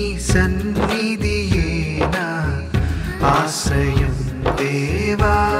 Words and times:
నీ 0.00 0.20
ఆశ్రయం 3.24 4.44
దేవా. 4.56 5.50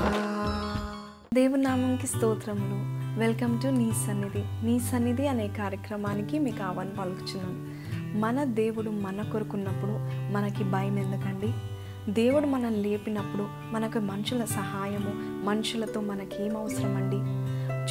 దేవుని 1.33 2.07
స్తోత్రములు. 2.07 2.99
వెల్కమ్ 3.19 3.61
టు 3.61 3.67
నీ 3.67 3.91
సన్నిధి. 4.07 4.65
నీ 4.65 4.79
సన్నిధి 4.79 5.27
అనే 5.27 5.47
కార్యక్రమానికి 5.47 6.39
మీకు 6.39 6.63
ఆహ్వానం 6.63 6.91
పలుకుచున్నాను. 6.99 7.79
మన 8.17 8.43
దేవుడు 8.43 8.89
మన 8.89 9.21
కొరకున్నప్పుడు 9.31 9.91
మనకి 10.33 10.63
భయం 10.63 10.99
ఎందుకండి? 10.99 11.53
దేవుడు 12.09 12.45
మనల్ని 12.45 12.81
లేపినప్పుడు 12.81 13.47
మనకు 13.71 13.99
మనుషుల 13.99 14.45
సహాయము 14.45 15.45
మనుషులతో 15.45 16.01
మనకేం 16.01 16.57
అవసరం 16.57 16.95
అండి 16.95 17.15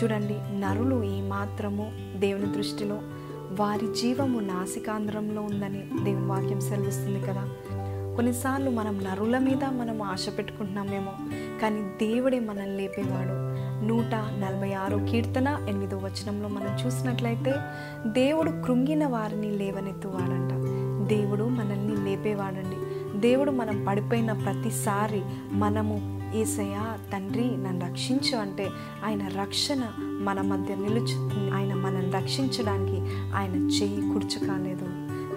చూడండి 0.02 0.37
నరులు 0.61 1.02
ఏమాత్రము 1.05 1.29
మాత్రము 1.29 2.19
దేవుని 2.20 2.52
దృష్టిలో 2.52 2.98
వారి 3.60 3.95
జీవము 3.95 4.41
నాసికాంధ్రంలో 4.41 5.43
ఉందని 5.43 6.05
దేవుని 6.05 6.27
వాక్యం 6.27 6.60
సెలవిస్తుంది 6.60 7.20
కదా. 7.20 7.48
కొన్నిసార్లు 8.16 8.70
మనం 8.70 8.98
నరుల 9.05 9.38
మీద 9.38 9.65
మనం 9.65 10.02
ఆశ 10.02 10.27
పెట్టుకుంటున్నామేమో 10.38 11.12
కానీ 11.62 11.82
దేవుడే 11.82 12.38
మనల్ని 12.38 12.77
లేపేవాడు. 12.77 13.48
నూట 13.87 14.15
నలభై 14.15 14.73
ఆరో 14.73 14.98
కీర్తన 14.98 15.66
ఎనిమిదో 15.69 15.96
వచనంలో 15.96 16.48
మనం 16.48 16.87
చూసినట్లయితే 16.87 17.55
దేవుడు 18.07 18.51
కృంగిన 18.51 19.07
వారిని 19.07 19.51
లేవనెత్తువాడంట. 19.51 20.52
దేవుడు 21.09 21.45
మనల్ని 21.45 22.05
లేపేవాడండి. 22.05 22.88
దేవుడు 23.19 23.51
మనం 23.51 23.85
పడిపోయిన 23.89 24.33
ప్రతిసారి 24.33 25.23
మనము 25.53 26.19
ఏసయ్యా 26.37 26.99
తండ్రి 27.13 27.57
నన్ను 27.57 27.87
రక్షించు 27.87 28.37
అంటే 28.37 28.69
ఆయన 29.05 29.29
రక్షణ 29.29 29.85
మన 30.01 30.41
మధ్య 30.41 30.75
నిలుచుతుంది. 30.75 31.51
ఆయన 31.51 31.75
మనల్ని 31.75 32.13
రక్షించడానికి 32.13 32.99
ఆయన 33.35 33.55
చేయి 33.55 34.01
కుర్చు 34.01 34.47
కాలేదు 34.47 34.87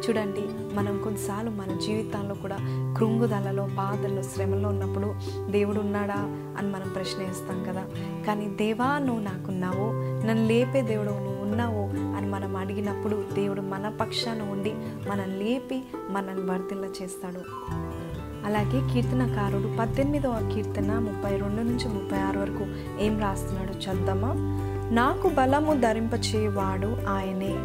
చూడండి 0.02 0.76
మనం 0.76 0.98
కొన్నిసార్లు 0.98 1.50
మన 1.50 1.80
జీవితాల్లో 1.88 2.36
కూడా 2.36 2.58
కృంగుదలలో 2.98 3.64
బాధల్లో 3.66 4.24
శ్రమలో 4.24 4.70
ఉన్నప్పుడు 4.70 5.16
దేవుడు 5.52 5.80
ఉన్నాడా 5.80 6.20
అని 6.58 6.68
మనం 6.68 6.90
ప్రశ్న 6.96 7.24
వేస్తాం 7.24 7.64
కదా. 7.64 7.86
కానీ 8.28 8.46
దేవా 8.46 8.98
నువ్వు 8.98 9.24
నాకున్నావు 9.24 9.88
నన్ను 10.28 10.48
లేపే 10.48 10.82
దేవుడు 10.82 11.10
నువ్వు 11.10 11.42
ఉన్నావు. 11.42 12.01
మనం 12.42 12.56
అడిగినప్పుడు 12.56 13.24
దేవుడు 13.34 13.62
మన 13.62 13.94
పక్షాన 14.02 14.42
ఉండి 14.42 14.74
మనల్ని 15.10 15.44
లేపి 15.44 15.84
మనల్ని 16.10 16.52
వర్తిల్ల 16.52 16.86
చేస్తాడు. 16.86 17.42
అలాగే 18.46 18.94
కీర్తనకారుడు 18.94 19.78
పద్దెనిమిదవ 19.80 20.52
కీర్తన 20.56 21.00
ముప్పై 21.00 21.30
రెండు 21.30 21.62
నుంచి 21.62 21.88
ముప్పై 21.88 22.20
ఆరు 22.20 22.40
వరకు 22.40 22.66
ఏం 23.00 23.20
రాస్తున్నాడు 23.20 23.72
చద్దామా 23.72 24.34
నాకు 24.92 25.30
బలము 25.30 25.74
ధరింపచేవాడు 25.74 26.98
ఆయనే. 27.10 27.56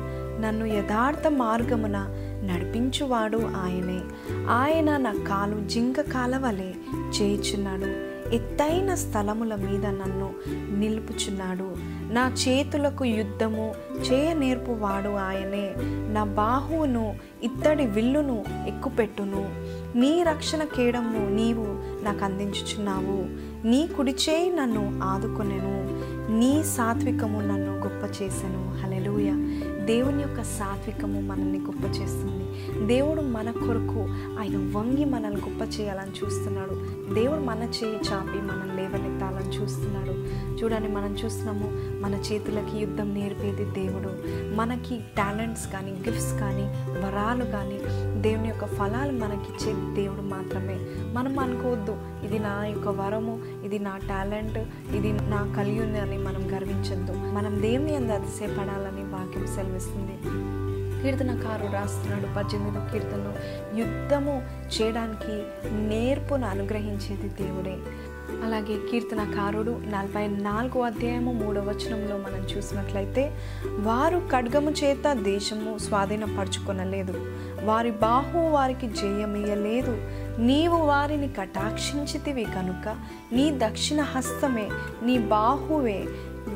నన్ను 0.43 0.65
యథార్థ 0.65 1.27
మార్గమున 1.27 2.07
నడిపించువాడు 2.45 3.39
ఆయనే. 3.39 4.01
ఆయన 4.49 4.97
నా 4.97 5.13
కాలు 5.13 5.69
జింక 5.69 6.01
కాలవలే 6.01 6.75
చేయుచున్నాడు. 7.23 8.06
ఎత్తైన 8.33 8.95
స్థలముల 8.95 9.55
మీద 9.55 9.87
నన్ను 9.87 10.35
నిలుపుచున్నాడు. 10.79 11.77
నా 12.13 12.35
చేతులకు 12.49 13.05
యుద్ధము 13.05 13.75
చేయ 14.01 14.33
నేర్పువాడు 14.33 15.09
ఆయనే. 15.09 15.75
నా 16.13 16.25
బాహువును 16.25 17.15
ఇత్తడి 17.43 17.87
విల్లును 17.87 18.45
ఎక్కుపెట్టును. 18.67 19.49
నీ 19.99 20.23
రక్షణ 20.23 20.63
కేడమును 20.63 21.35
నీవు 21.35 21.67
నాకు 22.05 22.25
అందించుచున్నావు 22.25 23.47
నీ 23.67 23.87
కుడిచేయి 23.87 24.57
నన్ను 24.57 25.01
ఆదుకొనెను. 25.03 25.77
నీ 26.33 26.65
సాత్వికము 26.65 27.41
నన్ను 27.41 27.73
గొప్ప 27.73 28.23
చేశాను 28.23 28.83
హలెలుయ 28.83 29.31
దేవుని 29.85 30.23
యొక్క 30.23 30.43
సాత్వికము 30.43 31.21
మనల్ని 31.21 31.59
గొప్ప 31.59 31.85
చేస్తుంది 31.85 32.46
దేవుడు 32.87 33.21
మన 33.21 33.51
కొరకు 33.51 34.01
ఆయన 34.41 34.73
వంగి 34.77 35.05
మనల్ని 35.05 35.41
గొప్ప 35.41 35.81
చేయాలని 35.81 36.25
చూస్తున్నాడు. 36.25 36.75
దేవుడు 37.15 37.41
మన 37.41 37.63
చేయి 37.63 37.97
చాపి 37.97 38.39
మనల్ని 38.39 38.77
లేవనెత్తాలని 38.77 39.63
చూస్తున్నాడు. 39.63 40.47
చూడండి 40.57 40.89
మనం 40.89 41.17
చూస్తున్నాము 41.25 41.73
మన 42.03 42.15
చేతులకి 42.15 42.79
యుద్ధం 42.79 43.15
నేర్పేది 43.15 43.65
దేవుడు. 43.65 44.11
మనకి 44.57 44.99
టాలెంట్స్ 45.17 45.73
కానీ 45.73 45.91
గిఫ్ట్స్ 45.91 46.41
కానీ 46.41 46.63
వరాలు 46.91 47.45
కానీ 47.45 47.79
దేవుని 48.21 48.49
యొక్క 48.49 48.67
ఫలాలు 48.67 49.13
మనకిచ్చే 49.13 50.03
దేవుడు 50.03 50.23
మాత్రమే. 50.23 50.77
మనం 51.13 51.39
అనుకోవద్దు 51.39 51.97
ఇది 52.25 52.39
నా 52.39 52.67
యొక్క 52.67 52.89
వరము 52.89 53.41
ఇది 53.65 53.79
నా 53.79 53.97
టాలెంట్ 53.97 54.59
ఇది 54.95 55.13
నా 55.13 55.55
కలిగి 55.57 55.81
ఉంది 55.81 55.99
అని 55.99 56.19
మనం 56.19 56.57
గర్వించద్దు. 56.57 57.13
మనం 57.13 57.63
దేవుని 57.63 57.97
అందు 57.97 58.13
అతిశయపడాలని 58.13 59.03
వాక్యం 59.13 59.47
సెలవిస్తుంది. 59.47 60.37
కీర్తనకారుడు 61.03 61.73
రాస్తున్నాడు 61.73 62.35
పద్దెనిమిదో 62.37 62.87
కీర్తనలో. 62.93 63.33
యుద్ధము 63.79 64.43
చేయడానికి 64.81 65.43
నేర్పును 65.73 66.47
అనుగ్రహించేది 66.47 67.29
దేవుడే. 67.29 67.77
అలాగే 68.45 68.79
కీర్తనకారుడు 68.91 69.71
నలభై 69.71 70.27
నాలుగు 70.27 70.83
అధ్యాయము 70.83 71.33
మూడో 71.33 71.61
వచనంలో 71.61 72.17
మనం 72.17 72.47
చూసినట్లయితే 72.57 73.39
వారు 73.67 74.23
ఖడ్గము 74.33 74.71
చేత 74.71 75.13
దేశము 75.13 75.79
స్వాధీనపరచుకొనలేదు. 75.79 77.15
వారి 77.65 77.91
బాహు 77.91 78.39
వారికి 78.39 78.87
జయమియలేదు 78.87 79.99
నీవు 80.41 80.77
వారిని 80.77 81.29
కటాక్షించితివి 81.29 82.45
కనుక 82.45 82.97
నీ 83.33 83.59
దక్షిణ 83.59 84.01
హస్తమే 84.01 84.69
నీ 85.03 85.19
బాహువే 85.19 86.05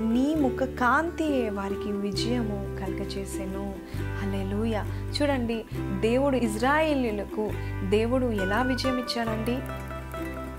నీ 0.01 0.35
ముఖ 0.35 0.65
కాంతియే 0.65 1.49
వారికి 1.49 1.93
విజయము 1.93 2.77
కలగచేసెను. 2.81 3.75
హల్లెలూయ. 4.23 4.83
చూడండి 5.23 5.65
దేవుడు 6.01 6.37
ఇజ్రాయేలీలకు 6.37 7.51
దేవుడు 7.89 8.27
ఎలా 8.27 8.63
విజయం 8.63 8.99
ఇచ్చాడండి? 8.99 9.59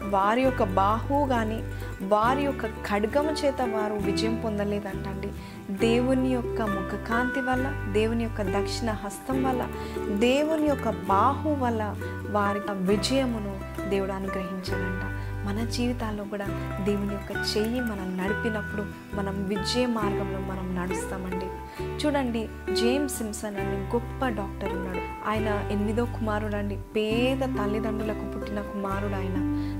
వారి 0.09 0.41
యొక్క 0.41 0.63
బాహు 0.63 1.27
కానీ 1.29 1.63
వారి 2.01 2.43
యొక్క 2.43 2.65
ఖడ్గము 2.65 3.31
చేత 3.31 3.61
వారు 3.61 3.93
విజయం 3.93 4.41
పొందలేదంటండి. 4.45 5.27
దేవుని 5.73 6.29
యొక్క 6.29 6.61
ముఖకాంతి 6.61 7.39
వల్ల 7.39 7.93
దేవుని 7.93 8.23
యొక్క 8.23 8.41
దక్షిణ 8.41 8.91
హస్తం 8.91 9.43
వల్ల 9.43 9.67
దేవుని 10.15 10.67
యొక్క 10.67 10.89
బాహు 10.89 11.53
వల్ల 11.53 11.95
వారి 12.29 12.59
విజయమును 12.71 13.59
దేవుడు 13.89 14.11
అనుగ్రహించాడంట. 14.11 15.20
మన 15.45 15.65
జీవితాల్లో 15.65 16.23
కూడా 16.23 16.45
దేవుని 16.85 17.13
యొక్క 17.13 17.57
చెయ్యి 17.57 17.81
మనం 17.81 18.17
నడిపినప్పుడు 18.17 18.85
మనం 19.15 19.45
విజయ 19.47 19.85
మార్గంలో 19.85 20.39
మనం 20.39 20.75
నడుస్తామండి. 20.75 21.45
చూడండి 21.83 22.49
జేమ్స్ 22.73 23.17
సిమ్సన్ 23.17 23.57
అనే 23.57 23.89
గొప్ప 23.93 24.27
డాక్టర్ 24.27 24.73
ఉన్నాడు. 24.73 25.29
ఆయన 25.29 25.67
ఎనిమిదో 25.71 26.05
కుమారుడు 26.05 26.55
అండి. 26.55 26.77
పేద 26.95 27.37
తల్లిదండ్రులకు 27.37 28.31
పుట్టిన 28.31 28.61
కుమారుడు 28.61 29.13
ఆయన. 29.13 29.37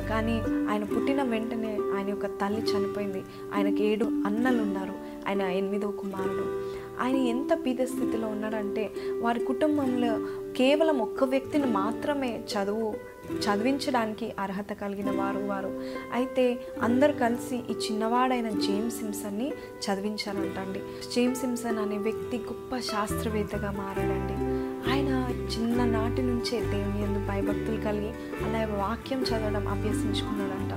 కానీ 0.10 0.42
ఆయన 0.70 0.84
పుట్టిన 0.84 1.24
వెంటనే 1.24 1.78
ఆయన 1.96 2.10
యొక్క 2.10 2.26
తల్లి 2.26 2.62
చనిపోయింది. 2.62 3.24
ఆయనకి 3.56 3.84
ఏడు 3.84 4.06
అన్నలు 4.06 4.62
ఉన్నారు. 4.62 4.94
ఆయన 5.28 5.42
ఎనిమిదో 5.42 5.92
కుమారుడు. 5.92 6.72
ఆయన 7.04 7.16
ఎంత 7.16 7.60
పీద 7.66 7.78
స్థితిలో 7.84 8.28
ఉన్నాడంటే 8.28 8.92
వారి 9.22 9.40
కుటుంబంలో 9.40 10.20
కేవలం 10.54 11.00
ఒక్క 11.00 11.24
వ్యక్తిని 11.24 11.66
మాత్రమే 11.66 12.40
చదువు 12.40 13.11
చదివించడానికి 13.30 14.34
అర్హత 14.40 14.74
కలిగిన 14.74 15.12
వారు 15.12 15.40
వారు. 15.40 15.84
అయితే 16.14 16.60
అందరు 16.82 17.12
కలిసి 17.12 17.56
ఈ 17.56 17.72
చిన్నవాడైన 17.72 18.50
జేమ్స్ 18.50 18.98
సిమ్సన్ని 18.98 19.54
చదివించారంటండి. 19.86 20.80
జేమ్స్ 21.16 21.42
సిమ్సన్ 21.42 21.78
అనే 21.78 21.98
వ్యక్తి 21.98 22.38
గొప్ప 22.38 22.78
శాస్త్రవేత్తగా 22.78 23.72
మారాడండి. 23.72 24.62
ఆయన 24.92 25.08
చిన్ననాటి 25.46 26.22
నుంచే 26.22 26.62
దేవుని 26.62 27.04
ఎందు 27.04 27.28
భయభక్తులు 27.28 27.82
కలిగి 27.82 28.10
అలా 28.10 28.76
వాక్యం 28.76 29.22
చదవడం 29.22 29.68
అభ్యసించుకున్నాడంట. 29.68 30.72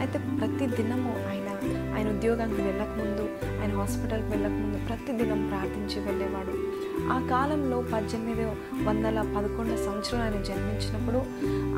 అయితే 0.00 0.18
ప్రతి 0.18 0.82
దినము 0.82 1.14
ఆయన 1.28 1.50
ఆయన 1.96 2.18
ఉద్యోగానికి 2.18 2.62
వెళ్ళకముందు 2.62 3.22
ఆయన 3.60 3.72
హాస్పిటల్కి 3.76 4.28
వెళ్ళకముందు 4.28 4.86
ప్రతి 4.86 5.12
దినం 5.12 5.48
ప్రార్థించి 5.48 6.06
వెళ్ళేవాడు. 6.06 6.79
ఆ 7.10 7.26
కాలంలో 7.30 7.84
పద్దెనిమిది 7.92 8.44
వందల 8.84 9.34
పదకొండు 9.36 9.76
సంవత్సరం 9.76 10.20
ఆయన 10.20 10.42
జన్మించినప్పుడు 10.42 11.22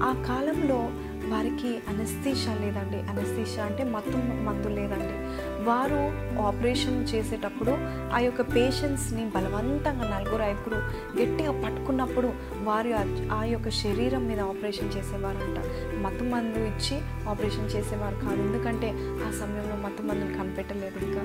ఆ 0.04 0.24
కాలంలో 0.28 0.90
వారికి 1.28 1.78
అనస్థీషా 1.88 2.54
లేదండి. 2.54 2.96
అనస్థీషా 2.96 3.64
అంటే 3.64 3.84
మత్తు 3.84 4.16
మందు 4.16 4.68
లేదండి. 4.68 5.42
వారు 5.64 6.32
ఆపరేషన్ 6.42 7.08
చేసేటప్పుడు 7.08 7.70
ఆ 8.14 8.18
యొక్క 8.18 8.40
పేషెంట్స్ని 8.40 9.26
బలవంతంగా 9.34 10.18
నలుగురు 10.18 10.42
ఐదుగురు 10.42 10.74
గట్టిగా 11.22 11.62
పట్టుకున్నప్పుడు 11.62 12.32
వారు 12.62 12.88
ఆ- 12.88 13.38
ఆ 13.40 13.44
యొక్క 13.44 13.68
శరీరం 13.68 14.26
మీద 14.26 14.40
ఆపరేషన్ 14.40 14.90
చేసేవారంట. 14.96 15.58
మత్తు 15.96 16.24
మందు 16.24 16.58
ఇచ్చి 16.58 17.00
ఆపరేషన్ 17.28 17.70
చేసేవారు 17.76 18.14
కాదు. 18.14 18.40
ఎందుకంటే 18.42 18.90
ఆ 18.96 19.30
సమయంలో 19.30 19.76
మత్తు 19.76 20.02
మందుని 20.02 20.34
కనిపెట్టలేదు 20.34 21.04
ఇంకా. 21.04 21.22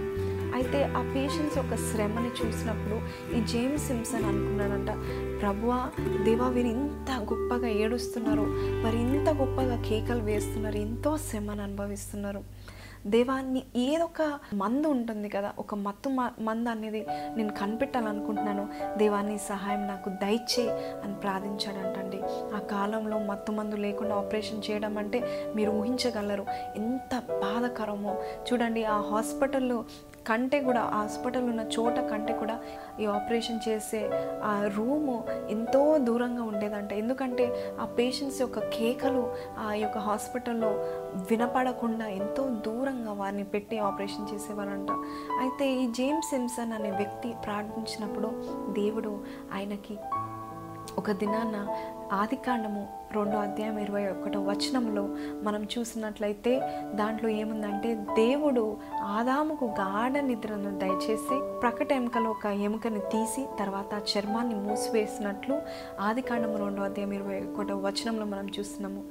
అయితే 0.55 0.83
ఆ 0.83 1.11
పేషెంట్స్ 1.15 1.57
యొక్క 1.57 1.75
శ్రమని 1.75 2.47
చూసినప్పుడు 2.47 2.99
ఈ 3.35 3.45
జేమ్స్ 3.45 3.87
సింప్సన్ 3.87 4.25
అనుకున్నాడంట 4.25 4.89
ప్రభువా 5.41 5.89
దేవా 6.23 6.47
వీరు 6.47 6.67
ఇంత 6.67 7.11
గొప్పగా 7.19 7.67
ఏడుస్తున్నారు. 7.67 8.41
వారు 8.83 8.95
ఇంత 8.95 9.29
గొప్పగా 9.29 9.81
కేకలు 9.81 10.23
వేస్తున్నారు. 10.23 10.77
ఎంతో 10.77 11.17
శ్రమను 11.17 11.63
అనుభవిస్తున్నారు. 11.63 12.67
దేవాన్ని 13.07 13.63
ఏదొక 13.75 14.39
మందు 14.53 14.87
ఉంటుంది 14.87 15.29
కదా 15.29 15.53
ఒక 15.59 15.75
మత్తు 15.75 16.09
మ- 16.09 16.31
మందు 16.39 16.69
అనేది 16.69 17.05
నేను 17.09 17.53
కనిపెట్టాలనుకుంటున్నాను. 17.53 18.67
దేవాన్ని 18.97 19.37
సహాయం 19.37 19.87
నాకు 19.87 20.09
దయచే 20.09 20.69
అని 21.03 21.13
ప్రార్థించాడంటండి. 21.13 22.19
ఆ 22.55 22.59
కాలంలో 22.59 23.19
మత్తు 23.19 23.51
మందు 23.51 23.75
లేకుండా 23.75 24.15
ఆపరేషన్ 24.15 24.61
చేయడం 24.71 24.97
అంటే 24.97 25.51
మీరు 25.55 25.71
ఊహించగలరు. 25.71 26.45
ఎంత 26.75 27.19
బాధకరమో. 27.19 28.17
చూడండి 28.53 28.83
ఆ 28.83 29.01
హాస్పిటల్లో 29.01 29.85
కంటే 30.27 30.61
కూడా 30.61 30.81
హాస్పిటల్ 30.81 31.43
ఉన్న 31.43 31.59
చోట 31.79 31.99
కంటే 31.99 32.33
కూడా 32.33 32.59
ఈ 32.99 33.05
ఆపరేషన్ 33.05 33.59
చేసే 33.69 34.01
ఆ 34.43 34.71
రూము 34.77 35.23
ఎంతో 35.49 35.97
దూరంగా 35.97 36.43
ఉండేదంట. 36.43 36.93
ఎందుకంటే 36.93 37.75
ఆ 37.81 37.85
పేషెంట్స్ 37.85 38.41
యొక్క 38.41 38.59
కేకలు 38.59 39.33
ఆ 39.57 39.73
యొక్క 39.73 39.97
హాస్పిటల్లో 39.97 40.71
వినపడకుండా 41.31 42.07
ఎంతో 42.07 42.43
దూరంగా 42.65 43.13
వారిని 43.13 43.43
పెట్టి 43.43 43.79
ఆపరేషన్ 43.79 44.27
చేసేవారంట. 44.33 44.91
అయితే 45.39 45.67
ఈ 45.73 45.91
జేమ్స్ 45.91 46.29
సిమ్సన్ 46.29 46.73
అనే 46.73 46.91
వ్యక్తి 46.91 47.33
ప్రార్థించినప్పుడు 47.45 48.31
దేవుడు 48.73 49.23
ఆయనకి 49.53 49.97
ఒక 50.99 51.11
దినాన 51.11 51.55
ఆదికాండము 52.11 52.81
రెండో 53.15 53.37
అధ్యాయం 53.37 53.77
ఇరవై 53.79 54.03
ఒకటో 54.07 54.39
వచనంలో 54.41 55.03
మనం 55.43 55.63
చూసినట్లయితే 55.63 56.53
దాంట్లో 56.95 57.29
ఏముందంటే 57.29 57.89
దేవుడు 57.95 58.63
ఆదాముకు 59.03 59.65
గాఢ 59.65 60.17
నిద్రను 60.17 60.71
దయచేసి 60.79 61.37
ప్రకట 61.59 61.91
ఎముకలో 61.91 62.29
ఒక 62.29 62.45
ఎముకని 62.45 62.99
తీసి 62.99 63.45
తర్వాత 63.59 64.01
చర్మాన్ని 64.11 64.55
మూసివేసినట్లు 64.55 65.57
ఆదికాండము 66.01 66.57
రెండో 66.57 66.83
అధ్యాయం 66.83 67.13
ఇరవై 67.13 67.39
ఒకటో 67.41 67.77
వచనంలో 67.77 68.25
మనం 68.25 68.49
చూస్తున్నాము. 68.59 69.03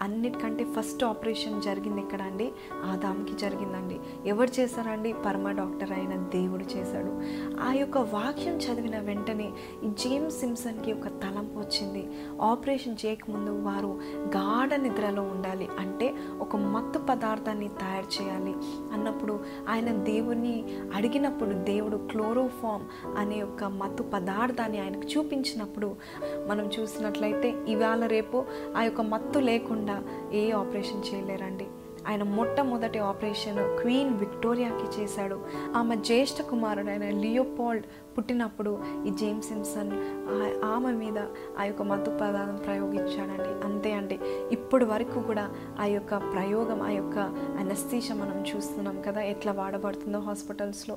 అన్నిటికంటే 0.00 0.64
ఫస్ట్ 0.64 1.04
ఆపరేషన్ 1.04 1.62
జరిగింది 1.62 2.00
ఎక్కడ 2.00 2.22
అండి 2.22 2.52
ఆదాంకి 2.84 3.32
జరిగిందండి. 3.36 4.00
ఎవరు 4.26 4.60
చేశారండి? 4.60 5.14
పరమ 5.26 5.50
డాక్టర్ 5.50 5.92
అయిన 5.92 6.16
దేవుడు 6.16 6.64
చేశాడు. 6.64 7.22
ఆ 7.60 7.72
యొక్క 7.72 7.98
వాక్యం 7.98 8.54
చదివిన 8.54 8.98
వెంటనే 8.98 9.50
ఈ 9.84 9.88
జేమ్స్ 9.88 10.40
సిమ్సన్కి 10.40 10.92
ఒక 10.92 11.08
తలంపు 11.08 11.58
వచ్చింది. 11.58 12.08
ఆపరేషన్ 12.40 12.96
చేయకముందు 13.06 13.50
వారు 13.50 14.00
గాఢ 14.36 14.74
నిద్రలో 14.74 15.22
ఉండాలి. 15.22 15.68
అంటే 15.78 16.14
ఒక 16.40 16.56
మత్తు 16.56 16.98
పదార్థాన్ని 16.98 17.68
తయారు 17.68 18.22
చేయాలి. 18.22 18.54
అన్నప్పుడు 18.92 19.40
ఆయన 19.68 19.90
దేవుని 19.90 20.64
అడిగినప్పుడు 20.94 21.50
దేవుడు 21.50 21.96
క్లోరోఫామ్ 21.96 22.84
అనే 23.18 23.42
ఒక 23.42 23.64
మత్తు 23.64 24.02
పదార్థాన్ని 24.02 24.80
ఆయనకు 24.80 25.08
చూపించినప్పుడు 25.08 25.94
మనం 26.48 26.70
చూసినట్లయితే 26.80 27.54
ఇవాళ 27.68 28.06
రేపు 28.06 28.44
ఆ 28.76 28.82
యొక్క 28.82 29.00
మత్తు 29.00 29.38
లేకుండా 29.38 29.89
ఏ 30.32 30.50
ఆపరేషన్ 30.50 31.04
చేయలేరండి. 31.08 31.66
ఆయన 32.10 32.22
మొట్టమొదటి 32.22 32.98
ఆపరేషన్ 32.98 33.58
క్వీన్ 33.80 34.14
విక్టోరియాకి 34.18 35.00
చేశాడు. 35.00 35.40
ఆమె 35.76 35.96
జ్యేష్ఠ 35.96 36.42
కుమారుడు 36.42 36.90
ఆయన 36.90 37.08
లియోపాల్డ్ 37.10 37.84
పుట్టినప్పుడు 38.16 38.78
ఈ 39.06 39.10
జేమ్స్ 39.10 39.48
సిమ్సన్ 39.48 39.92
ఆమె 40.64 40.92
మీద 40.92 41.18
ఆ 41.58 41.64
యొక్క 41.64 41.82
మత్తు 41.82 42.10
పదార్థం 42.10 42.56
ప్రయోగించాడండి. 42.56 43.50
అంతే 43.66 43.92
అండి. 43.92 44.18
ఇప్పటి 44.52 44.84
వరకు 44.84 45.22
కూడా 45.22 45.50
ఆ 45.80 45.84
యొక్క 45.84 46.16
ప్రయోగం 46.16 46.82
ఆ 46.82 46.90
యొక్క 46.90 47.18
అనస్థీష 47.60 48.12
మనం 48.12 48.44
చూస్తున్నాం 48.50 49.02
కదా 49.02 49.20
ఎట్లా 49.20 49.52
వాడబడుతుందో 49.52 50.18
హాస్పిటల్స్లో. 50.18 50.96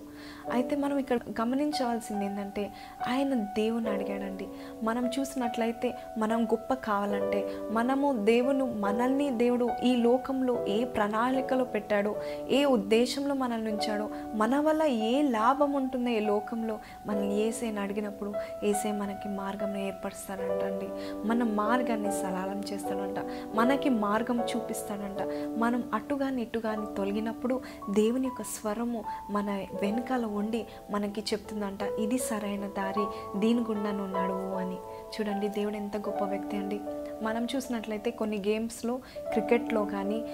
అయితే 0.51 0.75
మనం 0.75 0.97
ఇక్కడ 0.97 1.19
గమనించవలసింది 1.41 2.25
ఏంటంటే 2.25 2.73
ఆయన 3.07 3.33
దేవుని 3.33 3.89
అడిగాడండి. 3.89 4.47
మనం 4.83 5.09
చూసినట్లయితే 5.19 5.93
మనం 6.17 6.45
గొప్ప 6.45 6.73
కావాలంటే 6.73 7.51
మనము 7.71 8.25
దేవుడు 8.25 8.65
మనల్ని 8.65 9.29
దేవుడు 9.37 9.69
ఈ 9.83 9.95
లోకంలో 9.95 10.65
ఏ 10.67 10.83
ప్రణాళికలో 11.03 11.63
పెట్టాడో 11.63 12.15
ఏ 12.49 12.65
ఉద్దేశంలో 12.65 13.33
మనల్ని 13.35 13.71
ఉంచాడో 13.71 14.09
మన 14.35 14.59
వల్ల 14.59 14.83
ఏ 14.83 15.21
లాభం 15.21 15.73
ఉంటుందో 15.73 16.09
ఈ 16.09 16.19
లోకంలో 16.19 16.79
మనల్ని 17.05 17.39
ఏసేని 17.39 17.79
అడిగినప్పుడు 17.79 18.33
ఏసే 18.63 18.91
మనకి 18.91 19.27
మార్గం 19.29 19.77
ఏర్పరుస్తాడంటండి. 19.77 20.87
మన 21.27 21.43
మార్గాన్ని 21.43 22.11
సలాలం 22.11 22.63
చేస్తాడంట 22.73 23.19
మనకి 23.55 23.89
మార్గం 23.89 24.39
చూపిస్తాడంట. 24.39 25.21
మనం 25.57 25.83
అటుగాని 25.93 26.41
ఇటుగాని 26.41 26.85
తొలగినప్పుడు 26.97 27.61
దేవుని 27.89 28.27
యొక్క 28.27 28.41
స్వరము 28.41 29.03
మన 29.29 29.65
వెనకాల 29.81 30.25
ఉండి 30.25 30.65
మనకి 30.91 31.21
చెప్తుందంట 31.21 31.83
ఇది 31.83 32.17
సరైన 32.17 32.67
దారి 32.67 33.05
దీని 33.39 33.59
గుండా 33.59 33.91
నువ్వు 33.91 34.17
నడువు 34.17 34.55
అని. 34.63 34.77
చూడండి 35.13 35.47
దేవుడు 35.47 35.75
ఎంత 35.75 35.97
గొప్ప 35.97 36.23
వ్యక్తి 36.23 36.57
అండి. 36.57 36.79
మనం 37.23 37.47
చూసినట్లయితే 37.55 38.11
కొన్ని 38.11 38.37
గేమ్స్లో 38.37 38.99
క్రికెట్లో 39.31 39.85
కానీ 39.85 40.25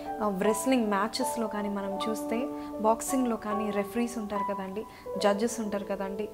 రెస్లింగ్ 0.42 0.88
మ్యాచెస్లో 0.90 1.48
కానీ 1.48 1.70
మనం 1.70 2.00
చూస్తే 2.10 2.50
బాక్సింగ్లో 2.82 3.36
కానీ 3.36 3.72
రెఫరీస్ 3.72 4.18
ఉంటారు 4.18 4.54
కదండి 4.54 4.86
జడ్జెస్ 5.18 5.60
ఉంటారు 5.60 5.84
కదండి. 5.84 6.30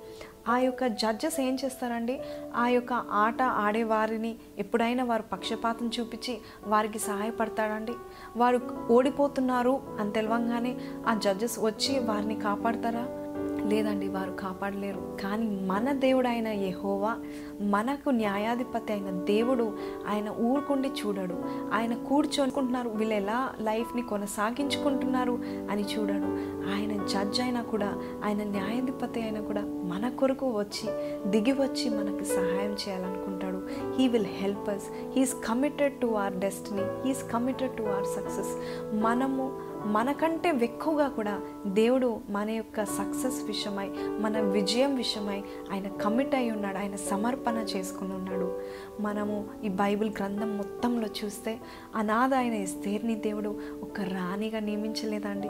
ఆ 0.50 0.58
యొక్క 0.58 0.88
జడ్జెస్ 0.88 1.40
ఏం 1.40 1.58
చేస్తారండి? 1.66 2.22
ఆ 2.56 2.68
యొక్క 2.68 2.94
ఆట 2.94 3.42
ఆడే 3.42 3.84
వారిని 3.84 4.36
ఎప్పుడైనా 4.58 5.04
వారు 5.04 5.24
పక్షపాతం 5.24 5.92
చూపించి 6.00 6.38
వారికి 6.68 7.00
సహాయపడతాడండి. 7.00 7.96
వారు 8.38 8.62
ఓడిపోతున్నారు 8.92 9.82
అని 10.00 10.12
తెలవంగానే 10.12 10.78
ఆ 11.08 11.14
జడ్జెస్ 11.24 11.60
వచ్చి 11.60 12.00
వారిని 12.00 12.36
కాపాడతారా? 12.40 13.25
లేదండి 13.66 14.08
వారు 14.08 14.32
కాపాడలేరు. 14.32 15.18
కానీ 15.24 15.60
మన 15.62 15.92
దేవుడు 15.92 16.28
అయిన 16.28 16.48
యెహోవా 16.48 17.16
మనకు 17.62 18.10
న్యాయాధిపతి 18.10 18.94
అయిన 18.94 19.10
దేవుడు 19.10 19.74
ఆయన 20.08 20.30
ఊరుకుండి 20.30 20.88
చూడడు. 20.88 21.36
ఆయన 21.74 21.94
కూర్చోనుకుంటున్నారు 21.96 22.90
వీళ్ళు 22.90 23.16
ఎలా 23.16 23.50
లైఫ్ని 23.62 24.02
కొనసాగించుకుంటున్నారు 24.02 25.40
అని 25.72 25.82
చూడడు. 25.82 26.56
ఆయన 26.72 27.06
జడ్జ్ 27.06 27.42
అయినా 27.42 27.62
కూడా 27.62 27.94
ఆయన 28.26 28.44
న్యాయాధిపతి 28.44 29.22
అయినా 29.22 29.42
కూడా 29.42 29.62
మన 29.62 30.10
కొరకు 30.10 30.48
వచ్చి 30.60 30.90
దిగి 31.30 31.52
వచ్చి 31.52 31.90
మనకు 31.90 32.24
సహాయం 32.24 32.74
చేయాలనుకుంటాడు. 32.74 33.62
He 33.98 34.08
will 34.08 34.26
help 34.26 34.70
us 34.70 34.84
he's 35.16 35.36
committed 35.48 35.94
to 35.94 36.08
our 36.08 36.34
destiny 36.34 36.82
he's 36.82 37.32
committed 37.32 37.72
to 37.72 37.84
our 37.84 38.06
success 38.06 38.54
మనము 38.96 39.44
మనకంటే 39.86 40.50
ఎక్కువగా 40.50 41.08
కూడా 41.08 41.42
దేవుడు 41.68 42.20
మన 42.30 42.50
యొక్క 42.50 42.84
సక్సెస్ 42.84 43.44
విషయమై 43.44 43.90
మన 43.96 44.40
విజయం 44.40 44.96
విషయమై 44.96 45.44
ఆయన 45.72 45.88
కమిట్ 45.88 46.36
అయి 46.36 46.52
ఉన్నాడు 46.52 46.78
ఆయన 46.78 46.96
సమర్పణ 46.96 47.58
చేసుకుని 47.58 48.14
ఉన్నాడు. 48.14 48.60
మనము 49.00 49.46
ఈ 49.64 49.70
బైబిల్ 49.70 50.10
గ్రంథం 50.10 50.58
మొత్తంలో 50.58 51.08
చూస్తే 51.08 51.60
అనాథ 51.96 52.34
అయిన 52.34 52.54
ఎస్తేర్ని 52.54 53.16
దేవుడు 53.16 53.50
ఒక 53.82 54.02
రాణిగా 54.02 54.60
నియమించలేదండి. 54.60 55.50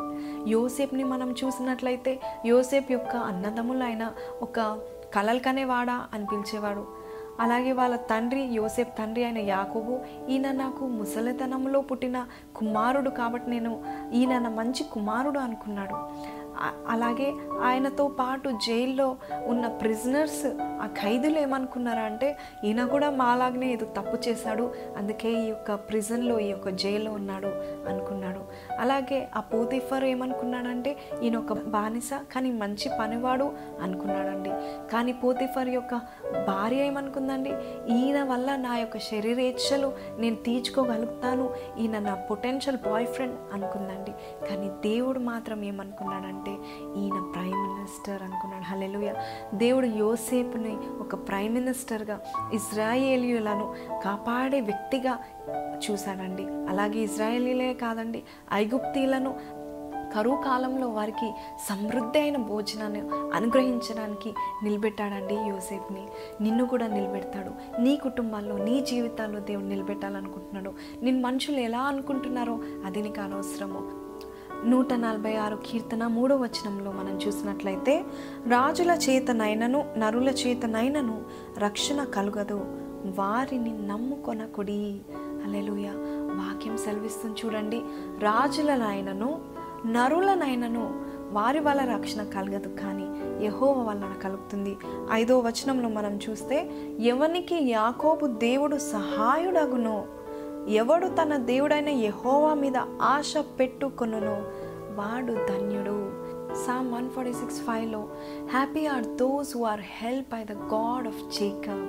యోసేప్ని 0.51 1.03
మనం 1.03 1.31
చూసినట్లయితే 1.31 2.19
యోసేప్ 2.45 2.91
యొక్క 2.91 3.15
అన్నదమ్ములు 3.15 3.83
ఆయన 3.83 4.11
ఒక 4.41 4.79
కలల్కనేవాడా 5.15 6.07
అని 6.13 6.25
పిలిచేవాడు 6.25 6.87
అలాగే 7.39 7.71
వాళ్ళ 7.71 7.95
తండ్రి 7.95 8.41
యోసేఫ్ 8.41 8.97
తండ్రి 8.97 9.23
అయిన 9.23 9.37
యాకోబు 9.37 9.99
ఈయన 10.29 10.51
నాకు 10.51 10.87
ముసలితనంలో 10.87 11.81
పుట్టిన 11.81 12.25
కుమారుడు 12.55 13.09
కాబట్టి 13.09 13.49
నేను 13.49 13.83
ఈయన 14.13 14.47
మంచి 14.47 14.83
కుమారుడు 14.83 15.39
అనుకున్నాడు. 15.39 15.99
అలాగే 16.87 17.33
ఆయనతో 17.61 18.07
పాటు 18.07 18.49
జైల్లో 18.49 19.17
ఉన్న 19.45 19.67
ప్రిజనర్స్ 19.67 20.45
ఆ 20.81 20.85
ఖైదులు 21.01 21.39
ఏమనుకున్నారా 21.39 22.01
అంటే 22.01 22.37
ఈయన 22.63 22.85
కూడా 22.85 23.09
మాలాగనే 23.09 23.73
ఏదో 23.73 23.85
తప్పు 23.97 24.29
చేశాడు 24.29 24.73
అందుకే 24.97 25.31
ఈ 25.43 25.47
యొక్క 25.47 25.75
ప్రిజన్లో 25.75 26.39
ఈ 26.39 26.47
యొక్క 26.47 26.69
జైల్లో 26.69 27.11
ఉన్నాడు 27.11 27.51
అనుకున్నాడు. 27.89 28.41
అలాగే 28.79 29.29
ఆ 29.35 29.39
పోతిఫర్ 29.39 30.03
ఏమనుకున్నాడంటే 30.03 30.97
ఈయన 31.23 31.37
ఒక 31.37 31.53
బానిస 31.53 32.09
కానీ 32.13 32.51
మంచి 32.51 32.89
పనివాడు 32.99 33.53
అనుకున్నాడండి. 33.81 34.49
కానీ 34.91 35.13
పోతిఫర్ 35.13 35.69
యొక్క 35.69 35.95
భార్య 36.47 36.77
ఏమనుకుందండి 36.77 37.53
ఈయన 37.89 38.23
వల్ల 38.23 38.55
నా 38.55 38.77
యొక్క 38.77 38.97
శరీరేచ్ఛలు 38.97 39.93
నేను 40.19 40.35
తీర్చుకోగలుగుతాను 40.35 41.49
ఈయన 41.79 41.99
నా 41.99 42.13
పొటెన్షియల్ 42.13 42.77
బాయ్ 42.77 43.07
ఫ్రెండ్ 43.07 43.35
అనుకుందండి. 43.53 44.11
కానీ 44.49 44.89
దేవుడు 44.89 45.19
మాత్రం 45.19 45.63
ఏమనుకున్నాడంటే 45.63 46.51
ఈయన 47.01 47.31
ప్రైమ్ 47.35 47.75
మినిస్టర్ 47.75 48.21
అనుకున్నాడు. 48.21 48.63
హలెలుయ 48.63 49.13
దేవుడు 49.53 49.85
యోసేపుని 49.85 50.77
ఒక 50.99 51.15
ప్రైమ్ 51.15 51.53
మినిస్టర్గా 51.53 52.19
ఇజ్రాయేలీలను 52.53 53.75
కాపాడే 54.03 54.61
వ్యక్తిగా 54.61 55.19
చూశాడండి. 55.75 56.43
అలాగే 56.69 56.99
ఇజ్రాయేలీలే 56.99 57.73
కాదండి 57.73 58.23
ఐగుప్తీలను 58.65 59.35
కరువు 60.15 60.35
కాలంలో 60.35 60.89
వారికి 60.89 61.31
సమృద్ధి 61.69 62.19
అయిన 62.19 62.37
భోజనాన్ని 62.37 63.01
అనుగ్రహించడానికి 63.33 64.33
నిలబెట్టాడండి 64.63 65.33
యూసేఫ్ని 65.35 66.07
నిన్ను 66.41 66.65
కూడా 66.65 66.87
నిలబెడతాడు. 66.87 67.81
నీ 67.81 67.95
కుటుంబాల్లో 67.95 68.57
నీ 68.57 68.81
జీవితాల్లో 68.81 69.39
దేవుడు 69.39 69.65
నిలబెట్టాలనుకుంటున్నాడు. 69.65 70.73
నేను 71.01 71.21
మనుషులు 71.21 71.57
ఎలా 71.57 71.79
అనుకుంటున్నారో 71.79 72.59
అది 72.85 73.01
నీకు 73.01 73.21
అనవసరము. 73.21 73.91
నూట 74.65 74.93
నలభై 74.93 75.35
ఆరు 75.35 75.59
కీర్తన 75.65 76.07
మూడో 76.07 76.35
వచనంలో 76.35 76.91
మనం 76.91 77.19
చూసినట్లయితే 77.27 78.03
రాజుల 78.47 78.91
చేతనైనను 78.91 79.93
నరుల 79.97 80.29
చేతనైనను 80.29 81.21
రక్షణ 81.57 82.03
కలుగదు. 82.03 82.61
వారిని 83.19 83.87
నమ్ముకొనకుడి. 83.87 85.01
అలెలుయా 85.15 85.91
వాక్యం 86.37 86.77
సెలవిస్తుంది 86.77 87.35
చూడండి. 87.45 87.79
రాజులనైనను 88.19 89.29
నరులనైనను 89.85 90.85
వారి 91.31 91.59
వల్ల 91.59 91.81
రక్షణ 91.81 92.23
కలగదు 92.23 92.69
కానీ 92.81 93.07
యహోవ 93.45 93.89
వలన 93.89 94.13
కలుగుతుంది. 94.23 94.77
ఐదో 95.11 95.39
వచనంలో 95.39 95.89
మనం 95.89 96.19
చూస్తే 96.29 96.57
ఎవనికి 96.99 97.57
యాకోబు 97.69 98.27
దేవుడు 98.27 98.75
సహాయుడగునో 98.75 99.97
ఎవడు 100.67 101.07
తన 101.07 101.37
దేవుడైన 101.37 101.89
యహోవా 101.89 102.53
మీద 102.53 102.77
ఆశ 103.01 103.33
పెట్టుకొనునో 103.59 104.37
వాడు 104.99 105.33
ధన్యుడు. 105.49 105.97
సామ్ 106.65 106.93
వన్ 106.93 107.09
ఫార్టీ 107.09 107.33
సిక్స్ 107.33 107.61
ఫైవ్లో 107.61 108.01
happy 108.51 108.85
are 108.85 109.05
those 109.05 109.57
who 109.57 109.63
are 109.63 109.83
help 110.01 110.29
by 110.33 110.43
the 110.43 110.51
God 110.51 111.07
of 111.07 111.21
Jacob 111.39 111.85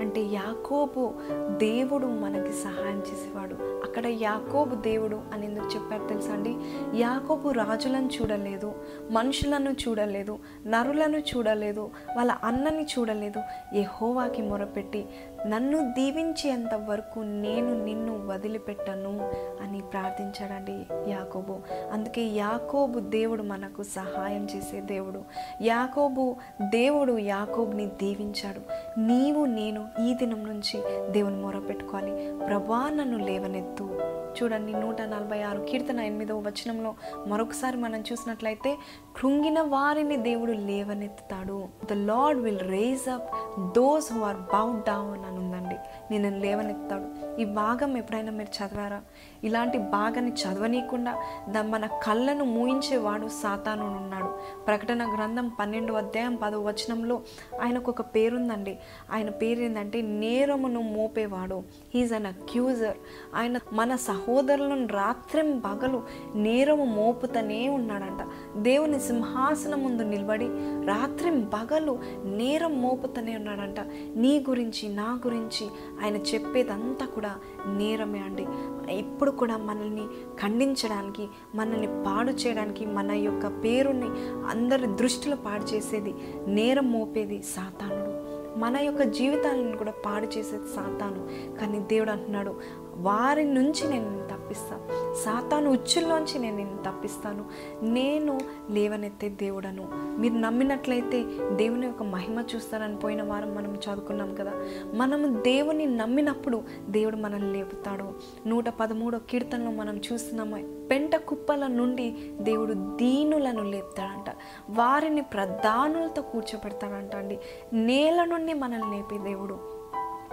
అంటే 0.00 0.20
యాకోబు 0.20 1.14
దేవుడు 1.58 2.06
మనకి 2.06 2.52
సహాయం 2.52 2.98
చేసేవాడు. 2.98 3.54
అక్కడ 3.54 4.06
యాకోబు 4.06 4.74
దేవుడు 4.74 5.20
అని 5.32 5.46
ఎందుకు 5.46 5.66
చెప్పారు 5.66 6.06
తెలుసా 6.06 6.32
అండి? 6.32 6.56
యాకోబు 7.00 7.48
రాజులను 7.50 8.06
చూడలేదు 8.06 8.74
మనుషులను 9.10 9.70
చూడలేదు 9.70 10.38
నరులను 10.66 11.18
చూడలేదు 11.18 11.90
వాళ్ళ 12.16 12.32
అన్నని 12.44 12.86
చూడలేదు. 12.98 13.42
ఎహోవాకి 13.74 14.42
మొరపెట్టి 14.42 15.06
నన్ను 15.46 15.92
దీవించేంత 15.92 16.74
వరకు 16.74 17.20
నేను 17.20 17.84
నిన్ను 17.84 18.26
వదిలిపెట్టను 18.26 19.32
అని 19.62 19.80
ప్రార్థించాడండి 19.80 21.10
యాకోబు. 21.10 21.58
అందుకే 21.92 22.22
యాకోబు 22.22 23.00
దేవుడు 23.00 23.42
మనకు 23.42 23.82
సహాయం 23.82 24.48
చేసే 24.56 24.80
దేవుడు. 24.80 25.22
యాకోబు 25.62 26.36
దేవుడు 26.62 27.18
యాకోబుని 27.18 27.86
దీవించాడు. 27.86 28.60
నీవు 29.00 29.44
నేను 29.44 29.83
ఈ 30.06 30.14
దినం 30.14 30.44
నుంచి 30.44 30.82
దేవుని 31.12 31.36
మొరపెట్టుకోవాలి 31.36 32.46
ప్రభా 32.46 32.90
నన్ను 32.90 33.18
లేవనెత్తు. 33.18 34.00
చూడండి 34.34 34.72
నూట 34.72 35.02
నలభై 35.02 35.42
ఆరు 35.42 35.66
కీర్తన 35.70 36.00
ఎనిమిదవ 36.00 36.38
వచనంలో 36.38 36.94
మరొకసారి 37.26 37.76
మనం 37.76 38.00
చూసినట్లయితే 38.12 38.76
కృంగిన 39.16 39.60
వారిని 39.60 40.16
దేవుడు 40.16 40.52
లేవనెత్తుతాడు. 40.52 41.68
The 41.90 41.92
Lord 41.92 42.40
will 42.40 42.60
raise 42.60 43.08
up 43.08 43.30
those 43.72 44.12
who 44.12 44.20
are 44.20 44.36
bowed 44.36 44.86
down 44.86 45.24
అని 45.24 45.36
ఉందండి. 45.36 45.74
నేను 46.10 46.38
లేవనెత్తాడు 46.38 47.36
ఈ 47.40 47.44
భాగం 47.44 47.96
ఎప్పుడైనా 47.96 48.32
మీరు 48.32 48.64
చదివారా? 48.64 49.02
ఇలాంటి 49.44 49.78
బాగాని 49.78 50.32
చదవనీయకుండా 50.32 51.14
దా 51.48 51.62
మన 51.62 51.86
కళ్ళను 51.86 52.44
మూయించేవాడు 52.44 53.28
సాతాను 53.28 53.96
ఉన్నాడు. 53.96 54.30
ప్రకటన 54.66 55.16
గ్రంథం 55.16 55.50
పన్నెండు 55.60 55.92
అధ్యాయం 55.92 56.34
పదో 56.36 56.60
వచనంలో 56.60 57.20
ఆయనకు 57.62 57.90
ఒక 57.90 58.00
పేరుందండి. 58.00 58.78
ఆయన 59.12 59.30
పేరు 59.30 59.60
ఏంటంటే 59.60 60.02
నేరమును 60.02 60.80
మోపేవాడు. 60.80 61.62
హీజ్ 61.94 62.12
అన్ 62.12 62.26
అక్యూజర్ 62.26 62.96
ఆయన 63.36 63.58
మన 63.72 63.96
సహోదరులను 63.96 64.86
రాత్రిం 64.86 65.58
పగలు 65.58 66.02
నేరము 66.34 66.84
మోపుతూనే 66.84 67.68
ఉన్నాడంట. 67.68 68.20
దేవుని 68.56 69.00
సింహాసనం 69.00 69.82
ముందు 69.82 70.02
నిలబడి 70.02 70.48
రాత్రిం 70.86 71.50
పగలు 71.54 71.98
నేరం 72.24 72.82
మోపుతూనే 72.82 73.36
ఉన్నాడంట. 73.36 73.80
నీ 74.16 74.44
గురించి 74.48 74.88
నా 74.88 75.20
గురించి 75.26 75.66
ఆయన 76.04 76.16
చెప్పేదంతా 76.16 77.06
కూడా 77.06 77.34
నేరమే 77.66 78.18
అండి. 78.18 78.46
ఇప్పుడు 78.94 79.30
కూడా 79.36 79.56
మనల్ని 79.56 80.06
ఖండించడానికి 80.42 81.28
మనల్ని 81.54 81.86
పాడు 81.86 82.30
చేయడానికి 82.30 82.86
మన 82.86 83.12
యొక్క 83.12 83.46
పేరుని 83.46 84.08
అందరి 84.48 84.86
దృష్టిలో 84.86 85.36
పాడు 85.36 85.64
చేసేది 85.64 86.14
నేరం 86.46 86.92
మోపేది 86.92 87.42
సాతానుడు. 87.42 88.34
మన 88.58 88.76
యొక్క 88.76 89.02
జీవితాలను 89.02 89.76
కూడా 89.76 89.92
పాడు 90.06 90.26
చేసేది 90.26 90.68
సాతాను. 90.76 91.54
కానీ 91.60 91.78
దేవుడు 91.78 92.10
అంటున్నాడు 92.10 92.83
వారి 92.96 93.44
నుంచి 93.44 93.90
నేను 93.90 94.04
నిన్ను 94.04 94.28
తప్పిస్తాను 94.28 94.84
సాతాను 95.24 95.70
ఉచ్చుల్లోంచి 95.70 96.38
నేను 96.38 96.56
నిన్ను 96.56 96.76
తప్పిస్తాను. 96.76 97.44
నేను 97.82 98.40
లేవనెత్తే 98.70 99.28
దేవుడను. 99.28 99.88
మీరు 100.20 100.34
నమ్మినట్లయితే 100.34 101.24
దేవుని 101.52 101.86
యొక్క 101.86 102.02
మహిమ 102.02 102.44
చూస్తారని 102.54 102.96
పోయిన 102.96 103.22
వారం 103.22 103.54
మనం 103.54 103.74
చదువుకున్నాం 103.74 104.34
కదా. 104.34 104.52
మనము 104.94 105.42
దేవుని 105.42 105.86
నమ్మినప్పుడు 105.86 106.62
దేవుడు 106.88 107.16
మనల్ని 107.16 107.52
లేపుతాడు. 107.52 108.12
నూట 108.48 108.68
పదమూడో 108.68 109.18
కీర్తనలో 109.18 109.70
మనం 109.70 110.00
చూస్తున్నాము 110.12 110.86
పెంట 110.86 111.16
కుప్పల 111.16 111.66
నుండి 111.66 112.16
దేవుడు 112.40 112.72
దీనులను 112.72 113.70
లేపుతాడంట. 113.70 114.36
వారిని 114.70 115.20
ప్రధానులతో 115.20 116.22
కూర్చోపెడతాడంట 116.22 117.16
అండి. 117.16 117.38
నేల 117.72 118.24
నుండి 118.24 118.54
మనల్ని 118.54 118.96
లేపే 118.96 119.18
దేవుడు. 119.18 119.73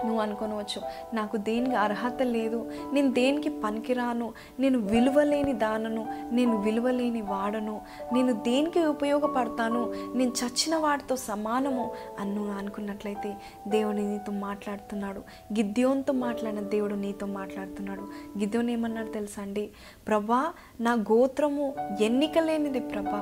నువ్వు 0.06 0.22
అనుకోనవచ్చు. 0.22 0.82
నాకు 1.16 1.38
దేనికి 1.38 1.76
అర్హత 1.76 2.22
లేదు. 2.22 2.72
నేను 2.94 3.12
దేనికి 3.12 3.50
పనికిరాను. 3.50 4.34
నేను 4.60 4.80
విలువలేని 4.80 5.54
దానను 5.54 6.30
నేను 6.32 6.62
విలువలేని 6.62 7.22
వాడను. 7.22 7.82
నేను 8.14 8.34
దేనికి 8.34 8.86
ఉపయోగపడతాను? 8.86 9.94
నేను 10.16 10.32
చచ్చిన 10.32 10.76
వాడితో 10.76 11.16
సమానము 11.16 11.92
అని 12.20 12.36
నువ్వు 12.36 12.54
అనుకున్నట్లయితే 12.54 13.36
దేవుడు 13.68 13.98
నీతో 13.98 14.32
మాట్లాడుతున్నాడు. 14.32 15.20
గిద్యోన్తో 15.54 16.14
మాట్లాడిన 16.14 16.60
దేవుడు 16.60 16.96
నీతో 16.96 17.26
మాట్లాడుతున్నాడు. 17.26 18.02
గిద్యోన్ 18.40 18.70
ఏమన్నాడు 18.70 19.08
తెలుసా 19.08 19.42
అండి? 19.42 19.70
ప్రభా 20.08 20.54
నా 20.86 20.94
గోత్రము 21.12 21.66
ఎన్నిక 22.02 22.40
లేనిది 22.40 22.80
ప్రభా. 22.92 23.22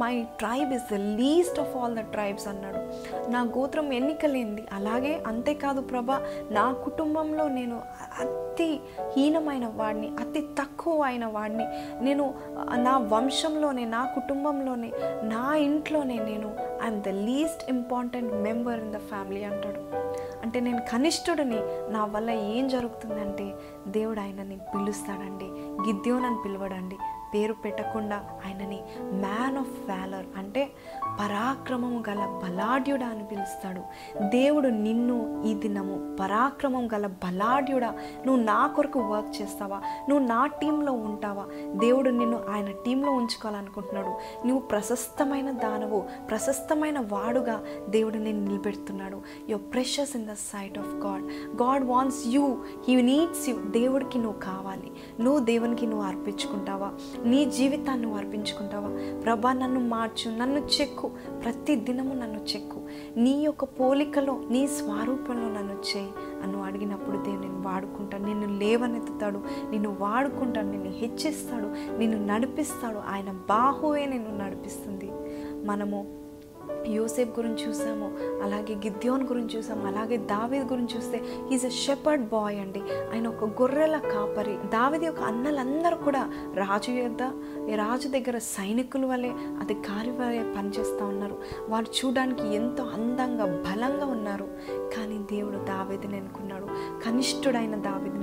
My 0.00 0.12
tribe 0.40 0.70
is 0.74 0.86
the 0.92 0.98
least 1.20 1.58
of 1.60 1.72
all 1.76 1.94
the 1.96 2.02
tribes 2.12 2.46
అన్నాడు. 2.48 2.80
నా 3.30 3.40
గోత్రం 3.56 3.88
ఎన్నికలేనిది 3.92 4.62
అలాగే 4.72 5.12
అంతేకాదు 5.26 5.80
ప్రభా 5.80 6.16
నా 6.50 6.64
కుటుంబంలో 6.84 7.48
నేను 7.48 7.76
అతి 8.20 8.70
హీనమైన 9.16 9.66
వాడిని 9.80 10.08
అతి 10.20 10.40
తక్కువ 10.60 11.02
అయిన 11.02 11.26
వాడిని. 11.26 11.66
నేను 12.04 12.34
నా 12.86 12.94
వంశంలోనే 13.12 13.84
నా 13.84 14.04
కుటుంబంలోనే 14.14 14.92
నా 15.34 15.44
ఇంట్లోనే 15.68 16.18
నేను 16.30 16.50
I'm 16.82 17.02
the 17.02 17.08
least 17.28 17.64
important 17.70 18.32
member 18.48 18.80
in 18.80 18.92
the 18.92 19.00
family 19.10 19.44
అంటాడు. 19.50 19.82
అంటే 20.42 20.60
నేను 20.60 20.80
కనిష్ఠుడిని. 20.92 21.60
నా 21.92 22.04
వల్ల 22.04 22.30
ఏం 22.30 22.68
జరుగుతుందంటే 22.68 23.54
దేవుడు 23.88 24.20
ఆయనని 24.20 24.56
పిలుస్తాడండి. 24.56 25.44
గిద్యోనని 25.90 26.36
పిలవడండి. 26.44 26.96
పేరు 27.34 27.52
పెట్టకుండా 27.52 28.16
ఆయనని 28.16 28.80
మ్యాన్ 29.02 29.58
ఆఫ్ 29.58 29.90
వ్యాలర్ 29.90 30.26
అంటే 30.36 30.70
పరాక్రమము 31.20 32.02
గల 32.08 32.40
బలాఢ్యుడా 32.44 33.06
అని 33.06 33.24
పిలుస్తాడు. 33.24 33.82
దేవుడు 34.28 34.68
నిన్ను 34.68 35.42
ఈ 35.46 35.54
దినము 35.54 36.16
పరాక్రమం 36.20 36.92
గల 36.92 37.06
బలాఢ్యుడా 37.06 37.94
నువ్వు 38.26 38.42
నా 38.42 38.66
కొరకు 38.66 39.00
వర్క్ 39.00 39.42
చేస్తావా? 39.42 39.82
నువ్వు 40.08 40.26
నా 40.26 40.46
టీంలో 40.46 40.92
ఉంటావా? 40.92 41.46
దేవుడు 41.78 42.10
నిన్ను 42.10 42.40
ఆయన 42.50 42.70
టీంలో 42.70 43.12
ఉంచుకోవాలనుకుంటున్నాడు. 43.12 44.08
నువ్వు 44.46 44.58
ప్రశస్తమైన 44.58 45.50
దానవు 45.50 46.00
ప్రశస్తమైన 46.28 46.98
వాడుగా 46.98 47.60
దేవుడు 47.88 48.16
నేను 48.16 48.44
నిలబెడుతున్నాడు. 48.44 49.20
Your 49.48 49.72
precious 49.72 50.16
in 50.16 50.26
the 50.26 50.32
sight 50.32 50.78
of 50.78 50.94
God 50.94 51.22
God 51.62 51.84
wants 51.84 52.26
you 52.26 52.56
he 52.88 53.02
needs 53.02 53.48
you 53.48 53.56
దేవుడికి 53.56 54.18
నువ్వు 54.18 54.40
కావాలి. 54.40 54.92
నువ్వు 55.20 55.40
దేవునికి 55.40 55.86
నువ్వు 55.86 56.06
అర్పించుకుంటావా? 56.06 56.92
నీ 57.24 57.44
జీవితాన్ని 57.44 58.14
అర్పించుకుంటావా? 58.14 59.20
ప్రభా 59.20 59.52
నన్ను 59.52 59.80
మార్చు 59.80 60.30
నన్ను 60.30 60.58
చెక్కు. 60.58 61.10
ప్రతి 61.44 61.76
దినము 61.76 62.14
నన్ను 62.14 62.40
చెక్కు. 62.54 62.80
నీ 63.16 63.30
యొక్క 63.30 63.64
పోలికలో 63.64 64.40
నీ 64.50 64.66
స్వరూపంలో 64.66 65.48
నన్ను 65.48 65.72
చేయి. 65.72 66.10
అను 66.42 66.62
అడిగినప్పుడు 66.62 67.16
దేవుడు 67.16 67.40
నేను 67.40 67.62
వాడుకుంటాను 67.62 68.26
నిన్ను 68.26 68.58
లేవనెత్తుతాడు 68.58 69.40
నిన్ను 69.70 69.96
వాడుకుంటాడు 70.00 70.66
నిన్ను 70.66 70.90
హెచ్చిస్తాడు 70.90 71.98
నిన్ను 71.98 72.26
నడిపిస్తాడు. 72.26 72.98
ఆయన 72.98 73.32
బాహువే 73.32 74.06
నిన్ను 74.06 74.44
నడిపిస్తుంది. 74.44 75.10
మనము 75.66 76.21
యోసేఫ్ 76.88 77.40
గురించి 77.40 77.68
చూసాము 77.68 78.12
అలాగే 78.42 78.74
గిద్యోన్ 78.74 79.22
గురించి 79.22 79.58
చూసాము 79.58 79.86
అలాగే 79.86 80.16
దావేది 80.16 80.64
గురించి 80.64 80.96
చూస్తే 80.96 81.22
ఈజ్ 81.52 81.66
ఎ 81.66 81.70
షెపర్డ్ 81.70 82.28
బాయ్ 82.28 82.60
అండి. 82.60 82.82
ఆయన 83.12 83.28
ఒక 83.28 83.44
గొర్రెల 83.44 83.96
కాపరి. 83.98 84.56
దావేది 84.56 85.06
యొక్క 85.06 85.20
అన్నలందరూ 85.20 85.96
కూడా 85.96 86.30
రాజు 86.54 86.90
యొద్ద 86.90 87.22
రాజు 87.74 88.08
దగ్గర 88.08 88.38
సైనికుల 88.38 89.06
వలె 89.06 89.28
అధికారి 89.60 90.10
వలె 90.10 90.54
పనిచేస్తూ 90.58 91.04
ఉన్నారు. 91.04 91.36
వారు 91.68 91.86
చూడడానికి 91.86 92.54
ఎంతో 92.54 92.84
అందంగా 92.84 93.44
బలంగా 93.44 94.06
ఉన్నారు. 94.06 94.48
కానీ 94.96 95.18
దేవుడు 95.18 95.56
దావేదిని 95.56 96.16
అనుకున్నాడు 96.16 96.66
కనిష్ఠుడైన 97.04 97.76
దావేది 97.76 98.18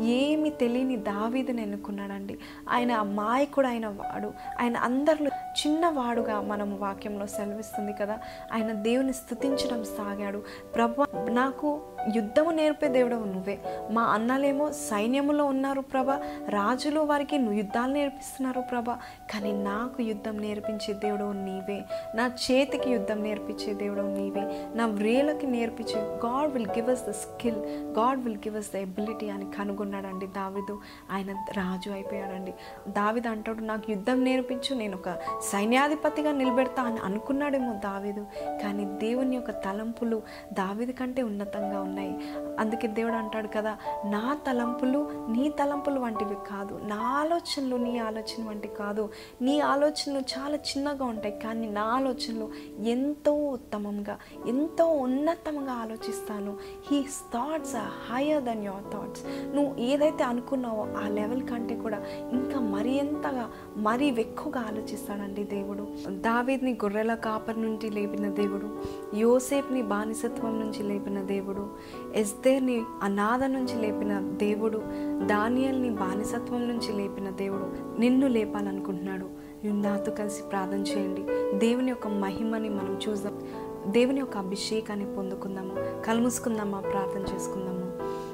ఏమి 0.00 0.50
తెలియని 0.50 0.96
దావీదుని 0.96 1.62
ఎన్నుకున్నాడండి. 1.62 2.38
ఆయన 2.68 2.92
అమాయకుడు 2.92 3.66
అయిన 3.66 3.86
వాడు. 3.86 4.32
ఆయన 4.60 4.76
అందరిలో 4.76 5.30
చిన్నవాడుగా 5.36 6.40
మనం 6.40 6.78
వాక్యంలో 6.78 7.26
సెలవిస్తుంది 7.26 7.92
కదా. 7.92 8.18
ఆయన 8.52 8.72
దేవుని 8.72 9.12
స్థుతించడం 9.12 9.84
సాగాడు. 9.84 10.42
ప్రభా 10.74 11.06
నాకు 11.30 11.80
యుద్ధము 12.16 12.50
నేర్పే 12.50 12.88
దేవుడవు 12.88 13.24
నువ్వే. 13.24 13.58
మా 13.90 14.02
అన్నలేమో 14.02 14.72
సైన్యములో 14.72 15.44
ఉన్నారు 15.44 15.80
ప్రభ. 15.80 16.10
రాజులు 16.48 17.00
వారికి 17.00 17.38
నువ్వు 17.38 17.54
యుద్ధాలు 17.54 17.92
నేర్పిస్తున్నారు 17.92 18.60
ప్రభ. 18.60 18.90
కానీ 19.32 19.52
నాకు 19.52 20.02
యుద్ధం 20.02 20.38
నేర్పించే 20.38 20.94
దేవుడవు 20.94 21.32
నీవే. 21.32 21.82
నా 22.14 22.26
చేతికి 22.26 22.90
యుద్ధం 22.90 23.22
నేర్పించే 23.22 23.74
దేవుడవు 23.74 24.06
నీవే. 24.06 24.66
నా 24.74 24.86
వ్రేలకి 24.86 25.46
నేర్పించే 25.46 26.00
God 26.00 26.52
will 26.52 26.66
give 26.66 26.90
us 26.90 27.06
the 27.06 27.10
skill 27.10 27.56
God 27.98 28.20
will 28.20 28.36
give 28.36 28.56
us 28.56 28.72
the 28.74 28.76
ability 28.76 29.28
అని 29.28 29.52
కనుగొన్నాడండి 29.52 30.26
దావిదు. 30.26 30.80
ఆయన 31.12 31.30
రాజు 31.32 31.90
అయిపోయాడండి. 31.90 32.54
దావిదు 32.88 33.28
అంటాడు 33.28 33.60
నాకు 33.60 33.90
యుద్ధం 33.90 34.24
నేర్పించు 34.24 34.74
నేను 34.74 34.96
ఒక 34.96 35.18
సైన్యాధిపతిగా 35.52 36.32
నిలబెడతా 36.32 36.82
అని 36.82 36.98
అనుకున్నాడేమో 36.98 37.72
దావిదు. 37.72 38.26
కానీ 38.62 38.84
దేవుని 38.84 39.36
యొక్క 39.36 39.50
తలంపులు 39.50 40.22
దావిది 40.52 40.92
కంటే 40.92 41.22
ఉన్నతంగా 41.22 41.80
ఉన్నాయి 41.80 41.97
అందుకే 42.58 42.88
దేవుడు 42.88 43.14
అంటాడు 43.14 43.48
కదా 43.48 43.76
నా 44.04 44.38
తలంపులు 44.46 45.10
నీ 45.28 45.48
తలంపులు 45.48 46.00
వంటివి 46.00 46.34
కాదు. 46.34 46.80
నా 46.84 46.96
ఆలోచనలు 46.96 47.76
నీ 47.76 47.98
ఆలోచన 47.98 48.48
వంటివి 48.48 48.74
కాదు. 48.74 49.08
నీ 49.42 49.60
ఆలోచనలు 49.60 50.18
చాలా 50.18 50.56
చిన్నగా 50.56 51.04
ఉంటాయి 51.04 51.40
కానీ 51.44 51.68
నా 51.68 51.82
ఆలోచనలు 51.82 52.48
ఎంతో 52.82 53.32
ఉత్తమంగా 53.32 54.18
ఎంతో 54.46 54.86
ఉన్నతంగా 54.86 55.72
ఆలోచిస్తాను. 55.72 56.56
He 56.90 57.02
thoughts 57.02 57.76
are 57.76 58.14
higher 58.14 58.42
than 58.42 58.64
your 58.64 58.92
thoughts 58.92 59.22
నువ్వు 59.56 59.76
ఏదైతే 59.78 60.24
అనుకున్నావో 60.24 60.86
ఆ 61.04 61.08
లెవెల్ 61.08 61.48
కంటే 61.48 61.76
కూడా 61.76 62.02
ఇంకా 62.32 62.60
మరి 62.60 62.96
ఎంతగా 62.96 63.50
మరీ 63.76 64.06
ఎక్కువగా 64.06 64.60
ఆలోచిస్తాడండి 64.60 65.44
దేవుడు. 65.44 65.88
దావీద్ని 66.08 66.72
గొర్రెల 66.72 67.14
కాపర్ 67.14 67.62
నుండి 67.62 67.90
లేపిన 67.90 68.28
దేవుడు 68.30 68.78
యోసేఫ్ని 69.16 69.82
బానిసత్వం 69.82 70.60
నుంచి 70.60 70.82
లేపిన 70.82 71.20
దేవుడు 71.20 71.77
ఎస్తేర్ని 72.14 72.82
అనాథ 73.02 73.44
నుంచి 73.44 73.82
లేపిన 73.82 74.20
దేవుడు 74.20 74.82
దానియల్ని 75.26 75.90
బానిసత్వం 75.90 76.68
నుంచి 76.68 76.92
లేపిన 76.92 77.30
దేవుడు 77.30 78.00
నిన్ను 78.00 78.26
లేపాలనుకుంటున్నాడు. 78.26 79.26
నువ్వు 79.64 79.82
నాతో 79.82 80.12
కలిసి 80.12 80.42
ప్రార్థన 80.42 80.78
చేయండి. 80.78 81.26
దేవుని 81.58 81.88
యొక్క 81.88 82.08
మహిమని 82.08 82.68
మనం 82.68 82.98
చూద్దాం. 83.08 83.40
దేవుని 83.86 84.20
యొక్క 84.20 84.36
అభిషేకాన్ని 84.36 85.14
పొందుకుందాము. 85.14 86.02
కలుముసుకుందామా 86.06 86.80
ప్రార్థన 86.80 87.34
చేసుకుందాము. 87.34 87.78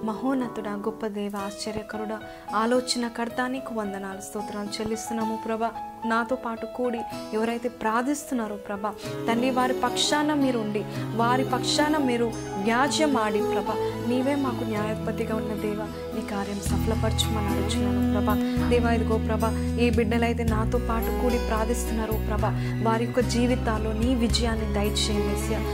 మహోన్నతుడ 0.06 0.68
గొప్ప 0.68 1.06
దేవ 1.06 1.32
ఆశ్చర్యకరుడ 1.36 2.18
ఆలోచన 2.54 3.08
కర్తానికి 3.08 3.74
వందనాలు 3.74 4.20
స్తోత్రాలు 4.20 4.68
చెల్లిస్తున్నాము 4.68 5.38
ప్రభా. 5.46 5.72
నాతో 6.06 6.36
పాటు 6.36 6.66
కూడి 6.76 7.00
ఎవరైతే 7.34 7.68
ప్రార్థిస్తున్నారో 7.82 8.56
ప్రభ 8.66 8.86
తండ్రి 9.28 9.50
వారి 9.50 9.74
పక్షాన 9.84 10.34
మీరు 10.34 10.58
ఉండి 10.58 10.82
వారి 11.16 11.44
పక్షాన 11.44 11.96
మీరు 12.08 12.26
వ్యాజ్యం 12.64 13.16
ఆడి 13.16 13.42
ప్రభ 13.52 13.70
నీవే 14.08 14.34
మాకు 14.36 14.64
న్యాయాధిపతిగా 14.64 15.36
ఉన్న 15.36 15.54
దేవ 15.62 15.80
నీ 16.14 16.22
కార్యం 16.30 16.60
సఫలపరచమని 16.60 17.48
అడుగుతున్నాను 17.52 18.02
ప్రభా. 18.12 18.34
దేవా 18.68 18.90
ఇదిగో 18.90 19.16
ప్రభ 19.26 19.44
ఏ 19.78 19.90
బిడ్డలైతే 19.90 20.44
నాతో 20.44 20.78
పాటు 20.88 21.10
కూడి 21.22 21.38
ప్రార్థిస్తున్నారో 21.48 22.14
ప్రభ 22.28 22.44
వారి 22.82 23.04
యొక్క 23.04 23.20
జీవితాల్లో 23.34 23.92
నీ 23.92 24.14
విజయాన్ని 24.14 24.68
దయచేయండి 24.74 25.32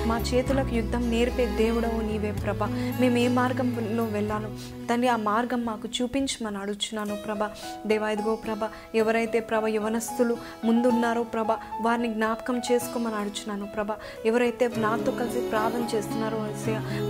మా 0.09 0.17
చేతులకు 0.29 0.75
యుద్ధం 0.75 1.03
నేర్పే 1.11 1.47
దేవుడవు 1.59 2.01
నీవే 2.03 2.33
ప్రభ. 2.43 2.61
మేము 3.01 3.17
ఏ 3.17 3.29
మార్గంలో 3.31 4.05
వెళ్ళాను 4.11 4.49
తండ్రి 4.89 5.09
ఆ 5.09 5.17
మార్గం 5.23 5.61
మాకు 5.65 5.89
చూపించమని 5.97 6.59
అడుగుతున్నాను 6.59 7.17
ప్రభ. 7.27 7.43
దేవా 7.87 8.11
ఇదిగో 8.11 8.35
ప్రభ 8.45 8.63
ఎవరైతే 8.95 9.41
ప్రభ 9.41 9.65
యవనస్తులు 10.23 10.35
ముందున్నారో 10.67 11.23
ప్రభ 11.33 11.51
వారిని 11.85 12.09
జ్ఞాపకం 12.15 12.57
చేసుకోమని 12.67 13.17
అడుచున్నాను 13.17 13.67
ప్రభ 13.67 13.91
ఎవరైతే 14.27 14.65
నాతో 14.79 15.11
కలిసి 15.19 15.41
ప్రార్థన 15.51 15.85
చేస్తున్నారో 15.93 16.39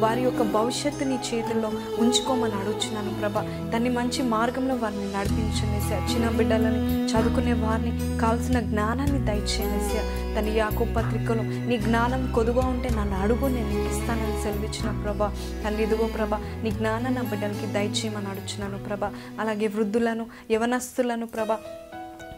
వారి 0.03 0.21
యొక్క 0.23 0.43
భవిష్యత్తు 0.55 1.05
నీ 1.05 1.17
చేతుల్లో 1.29 1.71
ఉంచుకోమని 2.03 2.57
అడుగుచున్నాను 2.61 3.13
ప్రభ 3.21 3.37
దాన్ని 3.73 3.91
మంచి 3.91 4.21
మార్గంలో 4.35 4.77
వారిని 4.77 5.09
నడిపించండి 5.15 5.77
యేసయ్య. 5.77 6.01
చిన్న 6.11 6.29
బిడ్డలని 6.39 6.81
చదువుకునే 7.11 7.55
వారిని 7.63 7.93
కావాల్సిన 8.21 8.59
జ్ఞానాన్ని 8.69 9.21
దయచేయండి 9.29 9.79
యేసయ్య. 9.81 10.03
తన 10.35 10.47
యాకో 10.59 10.85
పత్రికలో 10.97 11.43
నీ 11.69 11.77
జ్ఞానం 11.79 12.23
కొదుగా 12.37 12.65
ఉంటే 12.73 12.89
నన్ను 12.91 13.17
అడుగు 13.23 13.47
నేను 13.49 13.71
నీకు 13.73 13.89
ఇస్తానని 13.95 14.39
సెలవిచ్చిన 14.45 14.91
ప్రభ 15.03 15.23
తల్లి 15.65 15.83
ఇదిగో 15.87 16.09
ప్రభ 16.17 16.35
నీ 16.63 16.71
జ్ఞానం 16.71 17.15
నా 17.15 17.25
బిడ్డలకి 17.31 17.69
దయచేయమని 17.77 18.31
అడుగుచున్నాను 18.33 18.81
ప్రభ 18.87 19.05
అలాగే 19.41 19.69
వృద్ధులను 19.77 20.27
యవనస్తులను 20.55 21.29
ప్రభ 21.29 21.53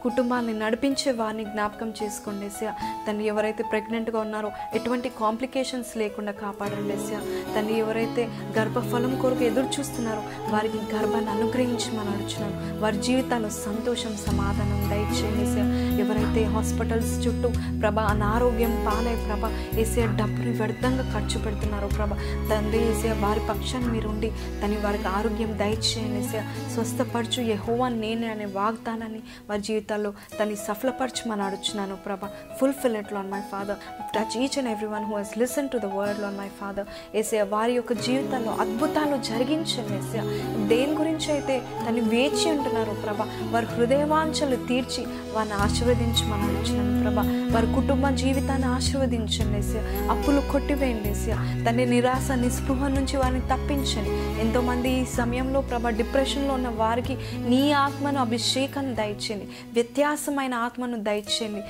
కుటుంబాన్ని 0.03 0.55
నడిపించే 0.55 1.11
వారిని 1.13 1.45
జ్ఞాపకం 1.45 1.91
చేసుకోండి 2.03 2.47
ఎస్యా 2.47 2.73
తను 3.07 3.23
ఎవరైతే 3.33 3.63
ప్రెగ్నెంట్గా 3.63 4.19
ఉన్నారో 4.21 4.51
ఎటువంటి 4.75 5.09
కాంప్లికేషన్స్ 5.21 5.93
లేకుండా 5.97 6.33
కాపాడండి 6.33 6.95
ఎస్యా 6.95 7.21
తను 7.55 7.73
ఎవరైతే 7.83 8.23
గర్భఫలం 8.59 9.15
కొరకు 9.23 9.45
ఎదురు 9.45 9.69
చూస్తున్నారో 9.77 10.23
వారికి 10.53 10.79
గర్భాన్ని 10.95 11.31
అనుగ్రహించమని 11.31 12.13
అడుచున్నాను. 12.15 12.57
వారి 12.83 12.99
జీవితాల్లో 13.09 13.51
సంతోషం 13.67 14.15
సమాధానం 14.27 14.81
దయచేయండి 14.91 15.45
ఎస్యా 15.47 15.65
ఎవరైతే 16.03 16.45
హాస్పిటల్స్ 16.55 17.13
చుట్టూ 17.25 17.49
ప్రభ 17.81 17.99
అనారోగ్యం 18.13 18.73
పాలై 18.87 19.15
ప్రభ 19.25 19.45
ఏసే 19.79 20.03
డబ్బుని 20.19 20.53
వ్యర్థంగా 20.53 21.05
ఖర్చు 21.13 21.39
పెడుతున్నారో 21.39 21.89
ప్రభ. 21.89 22.13
తండ్రి 22.51 22.81
ఏసే 22.91 23.13
వారి 23.23 23.41
పక్షాన్ని 23.49 23.89
మీరు 23.89 24.09
ఉండి 24.09 24.29
తని 24.63 24.77
వారికి 24.77 25.09
ఆరోగ్యం 25.09 25.59
దయచేయండి 25.59 26.19
ఏసే 26.19 26.41
స్వస్థపరచు 26.75 27.41
ఎహోవా 27.55 27.89
నేనే 27.95 28.29
అనే 28.29 28.45
వాగ్దానాన్ని 28.55 29.21
వారి 29.49 29.63
జీవితాల్లో 29.63 30.11
తని 30.39 30.57
సఫలపరచమని 30.57 31.43
అడుచున్నాను 31.43 31.97
ప్రభ. 32.07 32.23
Fulfil 32.61 32.97
it 32.97 33.13
lord 33.13 33.31
my 33.31 33.43
father 33.53 33.79
touch 34.15 34.37
each 34.43 34.59
and 34.59 34.71
every 34.71 34.87
one 34.87 35.05
who 35.05 35.17
has 35.17 35.35
listen 35.39 35.69
to 35.69 35.79
the 35.79 35.91
word 35.95 36.23
on 36.25 36.37
my 36.37 36.49
father 36.61 36.89
ఏసే 37.15 37.43
వారి 37.55 37.75
యొక్క 37.75 37.93
జీవితాల్లో 38.03 38.55
అద్భుతాలు 38.61 39.17
జరిగించండి 39.31 39.97
ఏసే 40.01 40.23
దేని 40.67 40.95
గురించి 40.95 41.31
అయితే 41.33 41.57
తను 41.85 42.05
వేచి 42.09 42.47
ఉంటున్నారో 42.55 42.95
ప్రభ 43.05 43.21
వారి 43.55 43.67
హృదయవాంఛలు 43.75 44.59
తీర్చి 44.69 45.03
వారిని 45.35 45.57
ఆశీర్వదించమని 46.03 46.43
అడుచున్నాను 46.43 47.03
ప్రభా. 47.03 47.23
వారి 47.55 47.67
కుటుంబ 47.67 48.09
జీవితాన్ని 48.09 48.69
ఆశీర్వదించండి 48.69 49.59
ఏసే 49.59 49.79
అప్పులు 50.11 50.53
కొట్టివేయండి 50.53 51.09
ఏసే 51.09 51.33
తన 51.65 51.71
నిరాశ 51.71 52.31
నిస్పృహ 52.31 52.89
నుంచి 52.89 53.17
వారిని 53.17 53.41
తప్పించండి. 53.41 54.41
ఎంతోమంది 54.41 54.91
ఈ 54.91 55.05
సమయంలో 55.05 55.61
ప్రభ 55.61 55.89
డిప్రెషన్లో 55.89 56.55
ఉన్న 56.55 56.69
వారికి 56.69 57.17
నీ 57.49 57.73
ఆత్మను 57.73 58.21
అభిషేకాన్ని 58.21 58.95
దయచేయండి. 58.95 59.49
వ్యత్యాసమైన 59.73 60.55
ఆత్మను 60.55 60.97
దయచేయండి. 60.97 61.61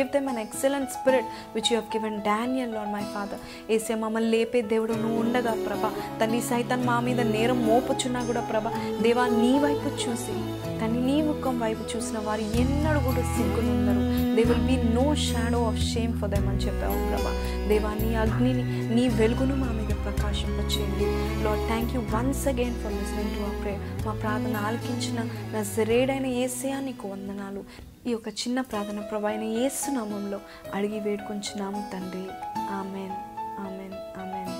Give 0.00 0.08
them 0.08 0.28
an 0.28 0.38
excellent 0.38 0.90
spirit 0.90 1.24
which 1.54 1.72
you 1.72 1.80
have 1.80 1.96
given 1.96 2.22
Daniel 2.22 2.76
on 2.76 2.92
my 2.92 3.02
father 3.14 3.72
ఏసే 3.72 3.94
మమ్మల్ని 3.94 4.30
లేపే 4.30 4.62
దేవుడు 4.62 4.92
నువ్వు 4.92 5.20
ఉండగా 5.20 5.52
ప్రభా. 5.66 5.90
తన్ని 6.20 6.40
సైతం 6.40 6.86
మా 6.86 7.00
మీద 7.00 7.20
నేరం 7.20 7.66
మోపుచున్నా 7.66 8.24
కూడా 8.24 8.40
ప్రభా. 8.40 8.72
దేవా 9.02 9.26
నీ 9.26 9.58
వైపు 9.58 9.88
చూసి 9.88 10.34
కానీ 10.80 10.98
నీ 11.08 11.16
ముఖం 11.28 11.54
వైపు 11.64 11.84
చూసిన 11.92 12.18
వారు 12.26 12.44
ఎన్నడూ 12.62 13.00
కూడా 13.08 13.22
సిగ్గునుందరు 13.34 14.02
they 14.36 14.42
will 14.50 14.66
be 14.70 14.76
no 14.98 15.06
shadow 15.28 15.60
of 15.70 15.80
shame 15.92 16.12
for 16.20 16.30
them 16.34 16.48
అని 16.52 16.62
చెప్పావు 16.66 16.98
ప్రభా. 17.10 17.32
దేవా 17.70 17.92
నీ 18.02 18.10
అగ్నిని 18.24 18.64
నీ 18.96 19.04
వెలుగును 19.20 19.56
మా 19.62 19.70
మీద 19.78 19.92
ప్రకాశింపచేయండి. 20.06 21.06
Lord 21.44 21.64
thank 21.70 21.92
you 21.96 22.00
once 22.14 22.44
again 22.52 22.76
for 22.82 22.94
listening 22.98 23.32
to 23.36 23.40
our 23.46 23.58
prayer 23.62 23.82
మా 24.06 24.14
ప్రార్థన 24.22 24.56
ఆలకించిన 24.68 25.18
నా 25.54 25.62
జరేడైన 25.76 26.26
ఏసయా 26.44 26.80
నీకు 26.80 27.08
వందనాలు. 27.08 27.62
ఈ 28.08 28.12
యొక్క 28.14 28.28
చిన్న 28.28 28.60
ప్రార్థన 28.60 29.00
ప్రభాయిన 29.12 29.44
ఏసు 29.64 29.90
నామంలో 29.90 30.40
అడిగి 30.74 31.00
వేడుకొంచున్నాము 31.00 31.82
తండ్రి. 31.94 32.26
ఆమెన్ 32.80 33.14
ఆమెన్ 33.66 33.96
ఆమెన్ 34.22 34.52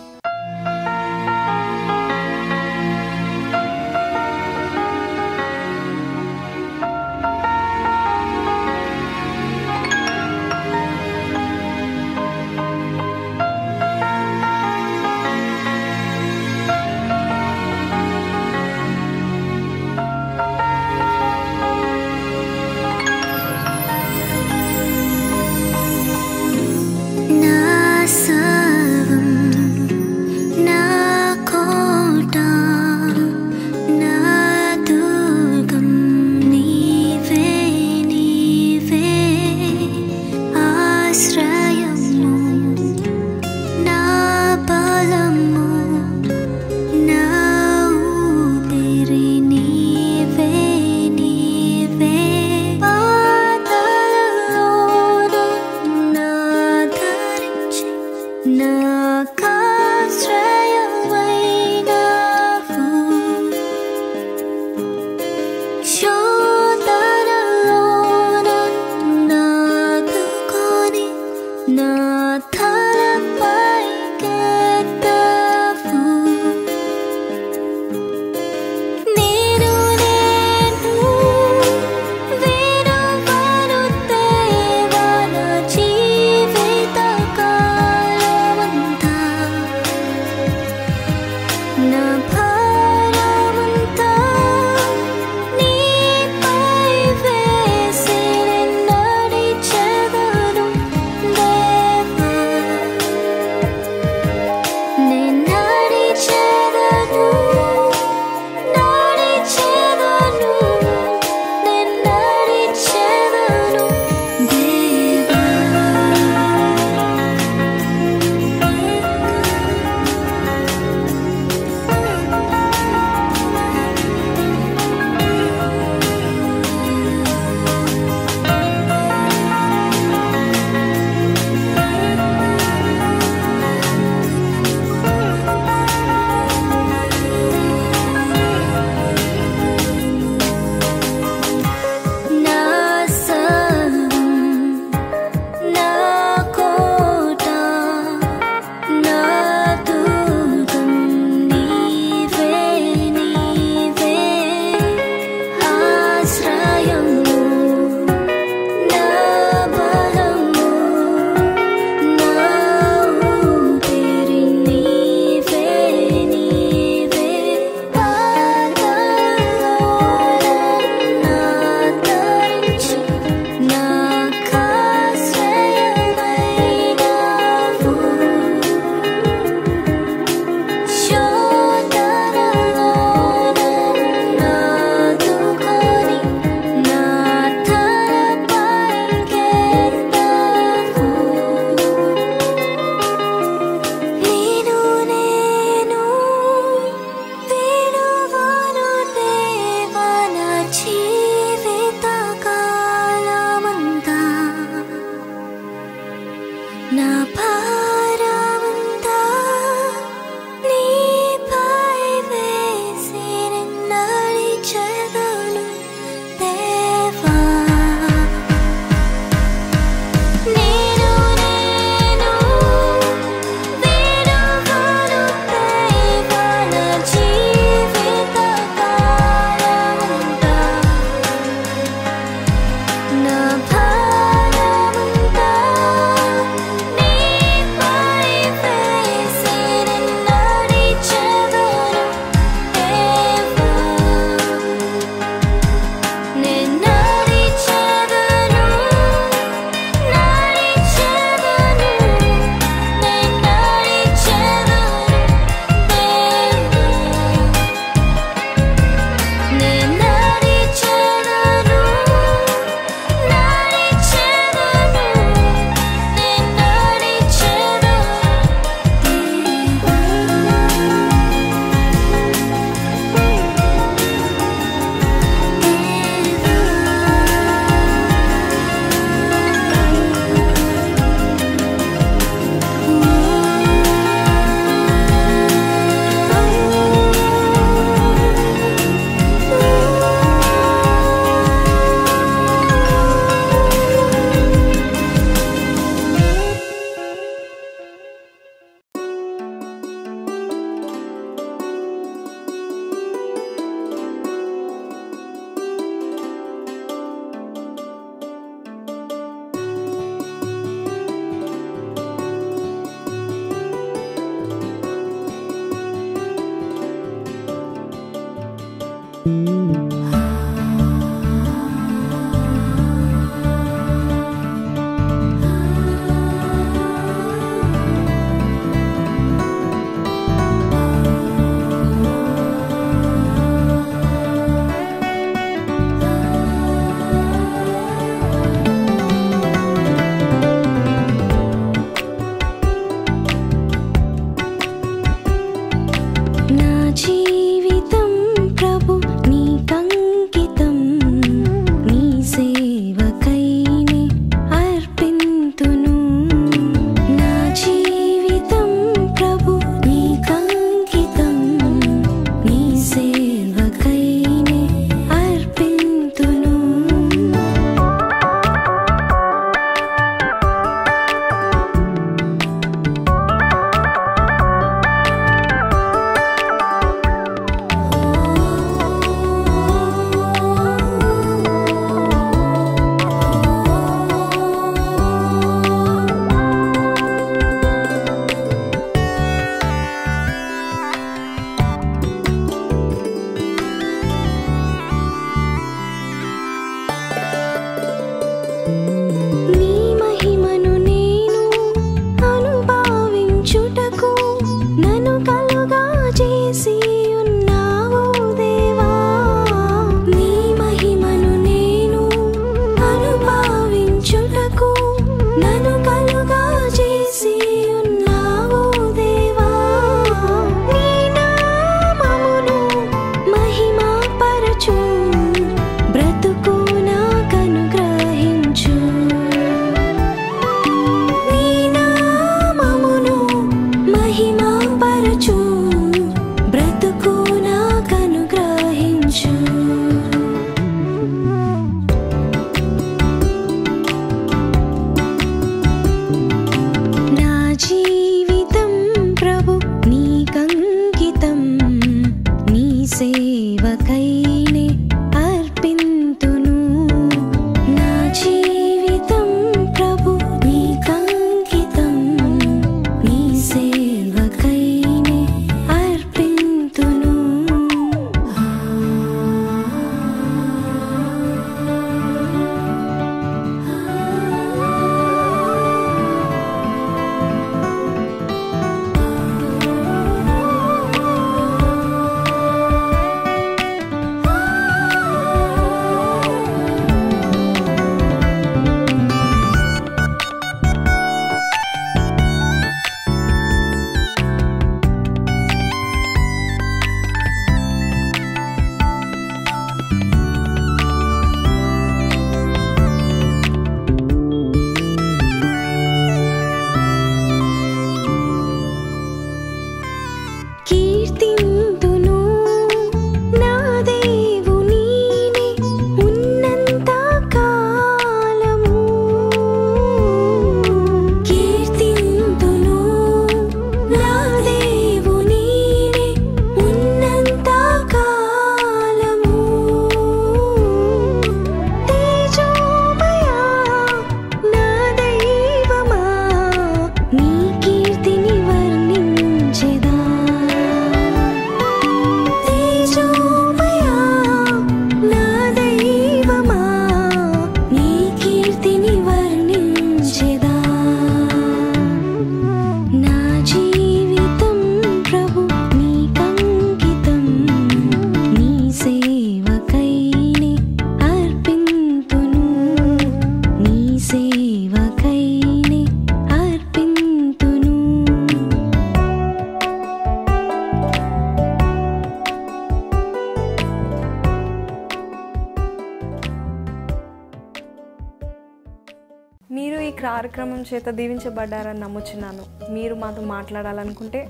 కార్యక్రమం 580.17 580.61
చేత 580.75 580.89
దీవించబడ్డారని 580.99 581.81
నమ్ముచున్నాను. 581.81 582.45
మీరు 582.73 582.95
మాతో 582.95 583.23
మాట్లాడాలనుకుంటే 583.23 584.21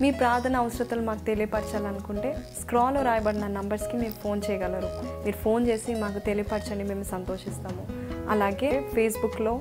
మీ 0.00 0.10
ప్రార్థన 0.10 0.56
అవసరతలు 0.56 1.02
మాకు 1.02 1.22
తెలియపరచాలనుకుంటే 1.24 2.36
స్క్రాల్లో 2.60 3.02
రాయబడిన 3.02 3.46
నంబర్స్కి 3.46 3.96
మీరు 3.96 4.14
ఫోన్ 4.22 4.40
చేయగలరు. 4.50 4.90
మీరు 5.24 5.36
ఫోన్ 5.36 5.66
చేసి 5.68 5.94
మాకు 5.94 6.18
తెలియపరచండి 6.18 6.84
మేము 6.84 7.02
సంతోషిస్తాము. 7.02 7.82
అలాగే 8.30 8.70
ఫేస్బుక్లో 8.94 9.54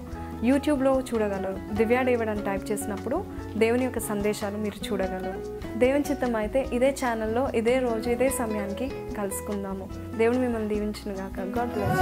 యూట్యూబ్లో 0.43 0.93
చూడగలరు. 1.09 1.57
దివ్యా 1.75 2.01
డేవిడ్ 2.01 2.29
అని 2.29 2.43
టైప్ 2.45 2.71
చేసినప్పుడు 2.71 3.23
దేవుని 3.57 3.83
యొక్క 3.83 3.99
సందేశాలు 3.99 4.57
మీరు 4.57 4.77
చూడగలరు. 4.87 5.41
దేవుని 5.79 6.05
చిత్తం 6.11 6.35
అయితే 6.35 6.65
ఇదే 6.73 6.91
ఛానల్లో 7.01 7.49
ఇదే 7.55 7.79
రోజు 7.79 8.09
ఇదే 8.09 8.29
సమయానికి 8.29 8.87
కలుసుకుందాము. 9.17 9.89
దేవుని 10.17 10.39
మిమ్మల్ని 10.39 10.69
దీవించిన 10.69 11.11
గాక 11.21 11.39
గాడ్ 11.59 11.73
బ్లెస్ 11.73 12.01